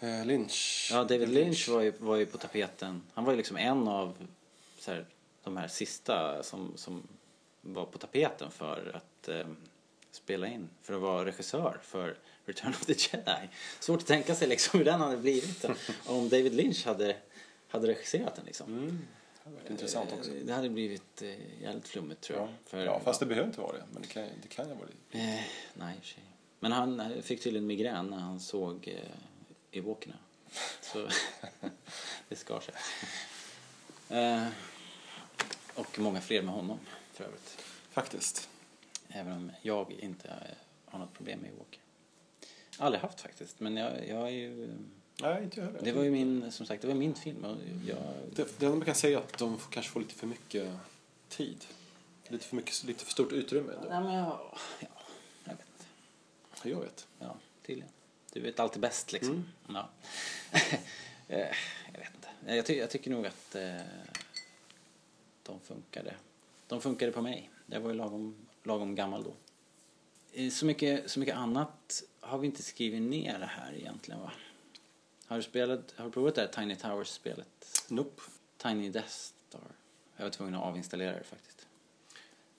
[0.00, 0.88] Eh, Lynch.
[0.92, 3.02] Ja, David Lynch var ju, var ju på tapeten.
[3.14, 4.28] Han var ju liksom en av
[4.78, 5.06] så här,
[5.44, 7.08] de här sista som, som
[7.60, 9.46] var på tapeten för att eh,
[10.10, 10.68] spela in.
[10.82, 13.48] För att vara regissör för Return of the Jedi.
[13.80, 15.64] Svårt att tänka sig liksom hur den hade blivit
[16.06, 17.16] om David Lynch hade,
[17.68, 18.72] hade regisserat den liksom.
[18.72, 18.88] Mm.
[19.34, 20.30] Det hade varit intressant också.
[20.30, 22.48] Eh, Det hade blivit eh, jävligt flummigt tror jag.
[22.48, 23.84] Ja, För, ja fast det behöver inte vara det.
[23.92, 25.18] Men det kan, det kan ju vara det.
[25.18, 25.40] Eh,
[25.74, 26.22] nej, sig.
[26.60, 30.16] Men han eh, fick tydligen migrän när han såg eh, Ewokerna.
[30.80, 31.08] Så
[32.28, 32.74] det skar sig.
[34.18, 34.46] Eh,
[35.74, 36.78] och många fler med honom
[37.12, 37.64] för övrigt.
[37.90, 38.48] Faktiskt.
[39.08, 41.80] Även om jag inte har något problem med Ewoker.
[42.78, 43.60] Aldrig haft faktiskt.
[43.60, 44.68] Men jag, jag är ju...
[45.22, 45.80] Nej, inte jag heller.
[45.82, 47.44] Det var ju min, som sagt, det var min film.
[47.44, 47.56] Och
[47.86, 47.98] jag,
[48.36, 50.70] Det, det enda man kan säga är att de får- kanske får lite för mycket
[51.28, 51.64] tid.
[52.28, 53.72] Lite för, mycket, lite för stort utrymme.
[53.72, 53.88] ändå.
[53.88, 54.40] nej, men jag,
[54.80, 54.88] ja,
[55.44, 56.68] jag vet inte.
[56.68, 57.06] Jag vet.
[57.18, 57.90] Ja, tydligen.
[58.32, 59.32] Du vet alltid bäst liksom.
[59.32, 59.44] Mm.
[59.68, 59.88] Ja.
[61.30, 61.38] Eh,
[61.92, 62.54] jag vet inte.
[62.56, 63.76] Jag, ty jag tycker nog att eh,
[65.42, 66.14] de funkade.
[66.66, 67.50] De funkade på mig.
[67.66, 69.32] Jag var ju lagom, lagom gammal då.
[70.32, 74.32] Eh, Så mycket, så mycket annat har vi inte skrivit ner det här egentligen va?
[75.28, 77.84] Har du, spelat, har du provat det här Tiny Towers-spelet?
[77.88, 78.22] Nope.
[78.56, 79.60] Tiny Death Star.
[80.16, 81.66] Jag var tvungen att avinstallera det faktiskt.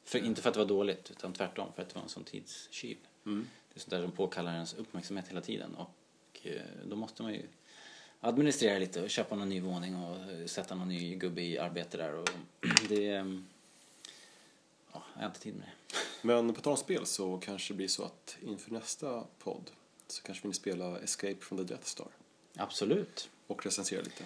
[0.03, 2.23] För, inte för att det var dåligt, utan tvärtom för att det var en sån
[2.23, 2.97] tidstjuv.
[3.25, 3.47] Mm.
[3.69, 5.75] Det är sånt där som påkallar ens uppmärksamhet hela tiden.
[5.75, 7.47] Och eh, då måste man ju
[8.19, 11.97] administrera lite och köpa någon ny våning och eh, sätta någon ny gubbe i arbete
[11.97, 12.13] där.
[12.13, 12.29] Och
[12.89, 13.07] det...
[13.15, 13.25] eh,
[14.93, 15.95] Ja, jag har inte tid med det.
[16.27, 19.71] Men på tal om spel så kanske det blir så att inför nästa podd
[20.07, 22.07] så kanske vi vill spela Escape from the Death Star
[22.59, 23.29] Absolut.
[23.47, 24.23] och recensera lite.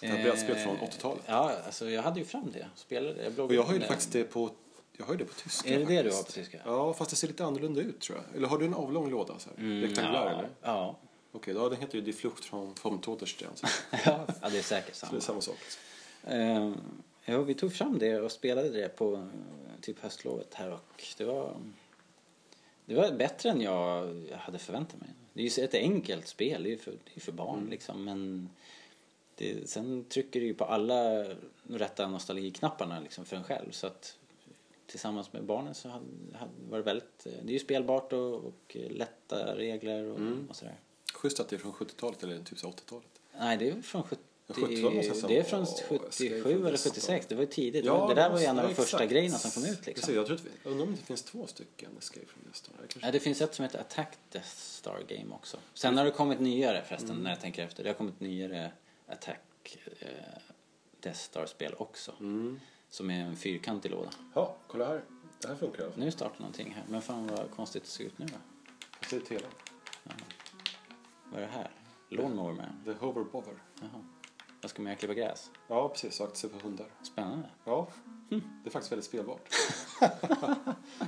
[0.00, 1.22] Det här brädspelet från Eh, 80-talet.
[1.26, 2.68] Ja, alltså jag hade ju fram det.
[2.74, 4.50] Spelade, jag Och jag har ju faktiskt det på,
[4.96, 6.16] jag har ju det på tyska Är det det du faktiskt.
[6.16, 6.58] har på tyska?
[6.64, 8.36] Ja, fast det ser lite annorlunda ut tror jag.
[8.36, 9.80] Eller har du en avlång låda så här?
[9.80, 10.50] Rektangulär Mm, ja, eller?
[10.62, 10.98] Ja.
[11.32, 13.50] Okej, då den heter ju Die Flucht från vom Toderstern.
[14.04, 15.16] Ja, det är säkert så det samma.
[15.16, 15.56] är samma sak.
[15.60, 15.80] Liksom.
[16.32, 16.72] Eh,
[17.34, 21.24] ja, vi tog fram det och spelade det på eh, typ höstlovet här och det
[21.24, 21.56] var
[22.84, 25.08] det var bättre än jag hade förväntat mig.
[25.32, 28.04] Det är ju ett enkelt spel, det är ju för, det är för barn liksom
[28.04, 28.50] men
[29.34, 31.24] det, sen trycker det ju på alla
[31.68, 34.18] rätta nostalgiknapparna liksom för en själv så att
[34.86, 36.04] tillsammans med barnen så hade,
[36.34, 40.80] hade, var det väldigt, det är ju spelbart och, och lätta regler och, och sådär.
[41.14, 43.20] Schysst att det är från 70-talet eller typ så 80-talet.
[43.38, 44.22] Nej, det är från 70,
[44.52, 45.28] 70-talet måste jag säga.
[45.28, 47.26] det är från Åh, Escape 77 from eller the 76.
[47.26, 47.84] Det var ju tidigt.
[47.84, 49.94] Ja, det där var ju en av de ja, första grejerna som kom ut liksom.
[49.94, 52.58] Precis, jag, tror att vi, jag undrar om det finns två stycken Escape from the
[52.58, 52.72] Star.
[52.78, 55.56] Kanske- Ja, det finns ett som heter Attack Death Star Game också.
[55.74, 57.22] Sen har det kommit nyare förresten, Mm.
[57.22, 57.82] när jag tänker efter.
[57.82, 58.72] Det har kommit nyare
[59.06, 60.08] Attack eh,
[61.00, 62.12] Death Star-spel också.
[62.20, 62.60] Mm.
[62.90, 64.10] Som är en fyrkantig låda.
[64.34, 65.02] Ja, kolla här.
[65.40, 66.04] Det här funkar i alla fall.
[66.04, 66.84] Nu startar någonting här.
[66.88, 68.34] Men fan vad konstigt det ser ut nu då.
[68.98, 69.42] Fast det är tvn.
[71.32, 71.70] Vad är det här?
[72.08, 72.82] Lawnmower Man?
[72.84, 73.54] The Hover Bother.
[73.80, 74.04] Jaha.
[74.62, 74.98] Vad ska man göra?
[74.98, 75.50] Klippa gräs?
[75.68, 76.20] Ja, precis.
[76.20, 76.86] Och aktier för hundar.
[77.02, 77.48] Spännande.
[77.64, 77.88] Ja,
[78.28, 79.48] det är faktiskt väldigt spelbart.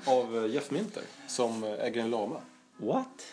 [0.07, 2.41] Av eh, Jeff Minter, som äger en lama.
[2.77, 3.27] What?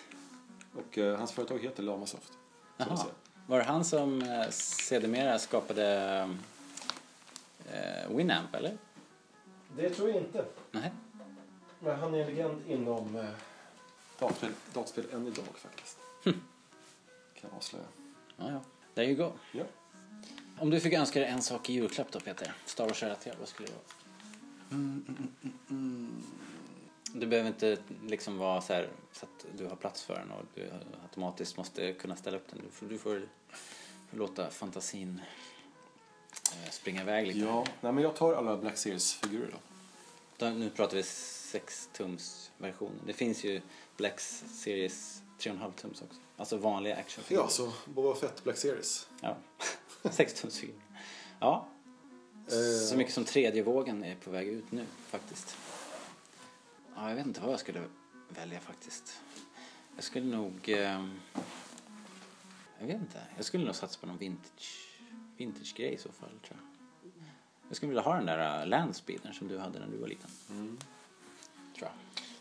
[0.75, 2.33] Och eh, hans företag heter Lamasoft.
[2.77, 3.05] Jaha.
[3.47, 6.29] Var det han som eh, sedermera skapade
[7.71, 8.77] eh, Winamp eller?
[9.77, 10.45] Det tror jag inte.
[10.71, 10.91] Nej.
[11.79, 13.25] Men han är en legend inom eh,
[14.19, 15.97] dataspel, dataspel än idag faktiskt.
[16.23, 16.33] Kan
[17.41, 17.85] jag avslöja.
[18.37, 18.61] Ja, ja.
[18.93, 19.31] There you go.
[19.51, 19.63] Ja.
[20.61, 23.67] Om du fick önska dig en sak i julklapp då Peter, Star Wars-relaterad, vad skulle
[23.67, 23.83] det vara?
[27.13, 30.45] Du behöver inte liksom vara så här så att du har plats för den och
[30.55, 30.71] du
[31.03, 32.61] automatiskt måste kunna ställa upp den.
[32.65, 33.21] Du får, du får,
[34.09, 35.21] får låta fantasin
[36.51, 37.39] eh, springa iväg lite.
[37.39, 39.57] Ja, nej men jag tar alla Black Series-figurer då.
[40.37, 43.01] Då, nu pratar vi 6 tums versionen.
[43.05, 43.61] Det finns ju
[43.97, 46.19] Black Series 3,5 tums också.
[46.37, 47.43] Alltså vanliga actionfigurer.
[47.43, 49.07] Ja, så Boba Fett Black Series.
[49.21, 49.37] Ja,
[50.09, 50.81] 6 tums figurer.
[51.39, 51.67] Ja,
[52.47, 55.57] Eh, så mycket som tredje vågen är på väg ut nu faktiskt.
[56.95, 57.83] Ja, jag vet inte vad jag skulle
[58.29, 59.21] välja faktiskt.
[59.95, 60.69] Jag skulle nog...
[60.69, 61.07] Eh,
[62.79, 63.21] jag vet inte.
[63.35, 64.99] Jag skulle nog satsa på någon vintage,
[65.37, 67.11] vintage grej i så fall tror jag.
[67.67, 70.29] Jag skulle vilja ha den där uh, landspeedern som du hade när du var liten.
[71.77, 71.91] Tror jag.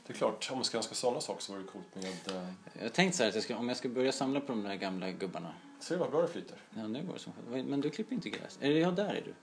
[0.06, 2.36] Det är klart, om man ska önska sådana saker så vore det coolt med...
[2.36, 2.48] Eh,
[2.82, 4.74] Jag tänkte så här att jag ska, om jag ska börja samla på de där
[4.74, 5.54] gamla gubbarna.
[5.81, 6.57] Ser du vad bra det flyter?
[6.74, 8.59] Ja, nu går det som Men du klipper inte gräs.
[8.61, 9.35] Eller ja, där är du.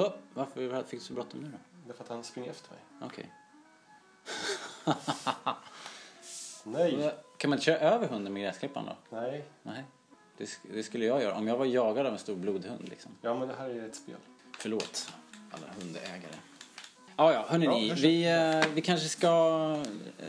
[0.00, 1.58] Oh, varför fick du så bråttom nu då?
[1.86, 2.80] Det är för att han springer efter mig.
[3.02, 3.32] Okej.
[6.64, 9.16] Nej, Kan man inte köra över hunden med gräsklipparen då?
[9.16, 9.44] nej.
[9.62, 9.84] Nej.
[10.36, 11.34] Det, det skulle jag göra.
[11.34, 13.12] Om jag var jagad av en stor blodhund liksom.
[13.22, 14.16] Ja, men det här är ett spel.
[14.58, 15.12] Förlåt
[15.50, 16.34] alla hundägare.
[17.16, 17.92] Ja, ja, hörni Ja, ni.
[17.94, 18.24] Vi,
[18.64, 19.28] eh, vi kanske ska
[20.18, 20.26] eh,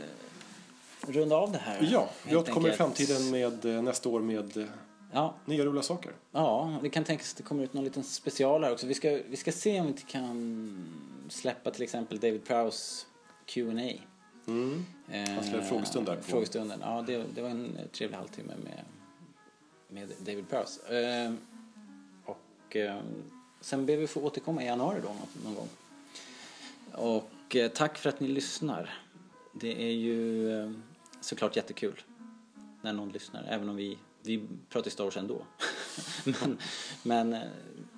[1.12, 1.88] runda av det här.
[1.92, 4.64] Ja, vi återkommer i framtiden med eh, nästa år med eh,
[5.12, 6.12] Ja, nya roliga saker.
[6.32, 8.86] Ja, det kan tänkas att det kommer ut någon liten special här också.
[8.86, 10.84] Vi ska, vi ska se om vi inte kan
[11.28, 13.06] släppa till exempel David Prowse
[13.46, 13.92] Q&A.
[14.46, 14.84] Mm.
[15.10, 18.52] Eh, Han skulle ha frågestund där på- Frågestunden, ja det, det var en trevlig halvtimme
[18.64, 18.84] med,
[19.88, 21.00] med David Prowse.
[21.00, 21.32] Eh,
[22.24, 23.00] och eh,
[23.60, 25.68] sen ber vi få återkomma i januari då någon, någon gång.
[26.92, 28.98] Och eh, tack för att ni lyssnar.
[29.52, 30.70] Det är ju eh,
[31.20, 32.00] såklart jättekul
[32.82, 35.46] när någon lyssnar, även om vi, vi pratar Star Wars ändå.
[36.24, 36.58] men,
[37.02, 37.48] men eh,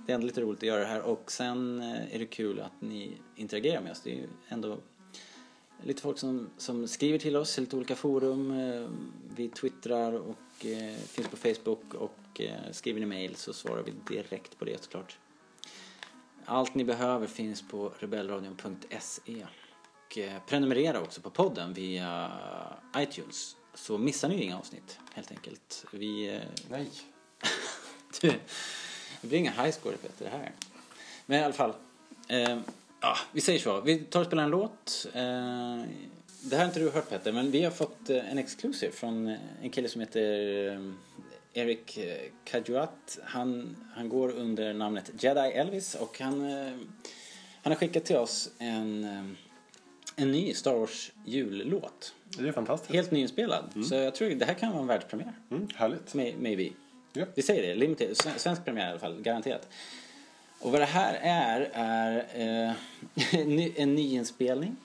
[0.06, 2.60] det är ändå lite roligt att göra det här och sen eh, är det kul
[2.60, 4.00] att ni interagerar med oss.
[4.00, 4.78] Det är ju ändå
[5.82, 8.50] lite folk som, som skriver till oss i lite olika forum.
[8.60, 8.88] Eh,
[9.36, 13.92] vi twittrar och eh, finns på Facebook och eh, skriver ni mail så svarar vi
[14.14, 15.18] direkt på det såklart.
[16.44, 19.46] Allt ni behöver finns på rebellradion.se.
[20.06, 22.32] Och eh, prenumerera också på podden via
[22.96, 25.84] iTunes så missar ni inga avsnitt helt enkelt.
[25.92, 26.90] Vi, eh, Nej.
[28.20, 30.52] det blir inga high score efter det här.
[31.26, 31.72] Men i alla fall.
[32.28, 32.58] Eh,
[33.00, 33.80] ja, vi säger så.
[33.80, 35.06] Vi tar och spelar en låt.
[35.14, 35.82] Eh,
[36.42, 39.28] det här har inte du hört Petter, men vi har fått eh, en exclusive från
[39.28, 40.94] eh, en kille som heter
[41.52, 41.98] Eric
[42.44, 43.18] Kajuat.
[43.24, 46.40] Han, han går under namnet Jedi Elvis och han,
[47.62, 49.36] han har skickat till oss en,
[50.20, 52.14] en ny Star Wars jullåt.
[52.38, 52.92] Det är fantastiskt.
[52.94, 53.84] Helt nyinspelad.
[53.88, 55.32] Så jag tror det här kan vara en världspremiär.
[55.50, 56.14] Mm, härligt.
[56.14, 56.68] May- Maybe.
[57.12, 57.24] Ja.
[57.34, 59.68] Vi säger det, limited, sven- svensk premiär i alla fall, garanterat.
[60.60, 62.16] Och vad det här är, är
[62.68, 62.74] eh,
[63.40, 64.76] en ny- en nyinspelning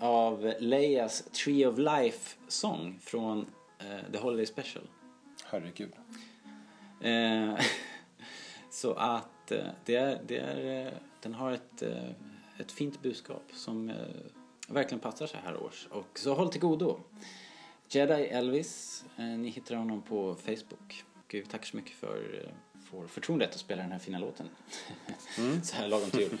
[0.00, 3.46] av Leias Tree of Life-sång från
[3.78, 4.84] eh, The Holiday Special.
[5.44, 5.92] Herregud.
[7.00, 7.54] Eh,
[8.70, 12.02] så att eh, det är, det är, eh, den har ett, eh,
[12.58, 13.96] ett fint budskap som eh,
[14.68, 15.86] verkligen passar så här års.
[15.90, 17.00] Och så håll till godo.
[17.88, 21.04] Jedi Elvis, eh, ni hittar honom på Facebook.
[21.14, 24.48] Och vi tackar så mycket för, eh, för förtroendet att spela den här fina låten.
[25.62, 26.38] så här lagom till jul.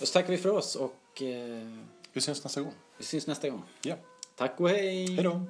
[0.00, 1.68] Och så tackar vi för oss och eh,
[2.12, 2.74] Vi syns nästa gång.
[2.98, 3.62] vi syns nästa gång.
[3.82, 3.96] Ja.
[4.36, 5.14] Tack och hej!
[5.14, 5.42] Hej då.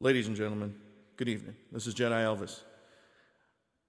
[0.00, 0.80] Ladies and gentlemen,
[1.18, 1.54] good evening.
[1.72, 2.64] This is Jedi Elvis.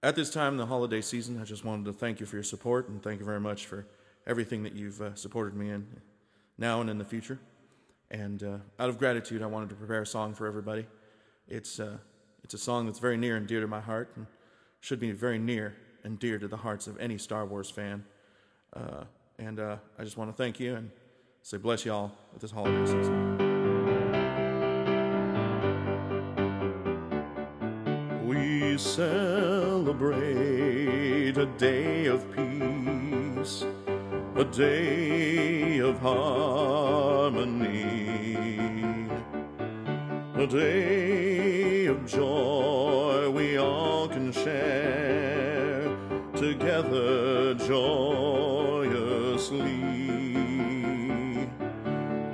[0.02, 2.44] At this time in the holiday season, I just wanted to thank you for your
[2.44, 3.86] support and thank you very much for
[4.28, 5.86] everything that you've uh, supported me in
[6.58, 7.40] now and in the future.
[8.10, 10.86] And uh, out of gratitude, I wanted to prepare a song for everybody.
[11.48, 11.98] It's, uh,
[12.44, 14.28] it's a song that's very near and dear to my heart and
[14.82, 18.04] should be very near and dear to the hearts of any Star Wars fan.
[18.74, 19.06] Uh,
[19.40, 20.92] and uh, I just want to thank you and
[21.42, 23.38] say bless you all with this holiday season.
[28.28, 30.22] We celebrate
[31.38, 33.64] a day of peace,
[34.42, 36.26] a day of harmony,
[40.34, 45.96] a day of joy we all can share
[46.36, 48.24] together joyously.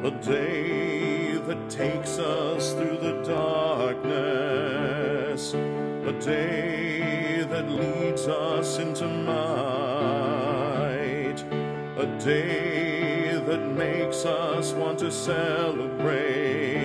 [0.10, 4.62] A day that takes us through the darkness,
[5.54, 10.37] a day that leads us into light,
[11.98, 16.77] a day that makes us want to celebrate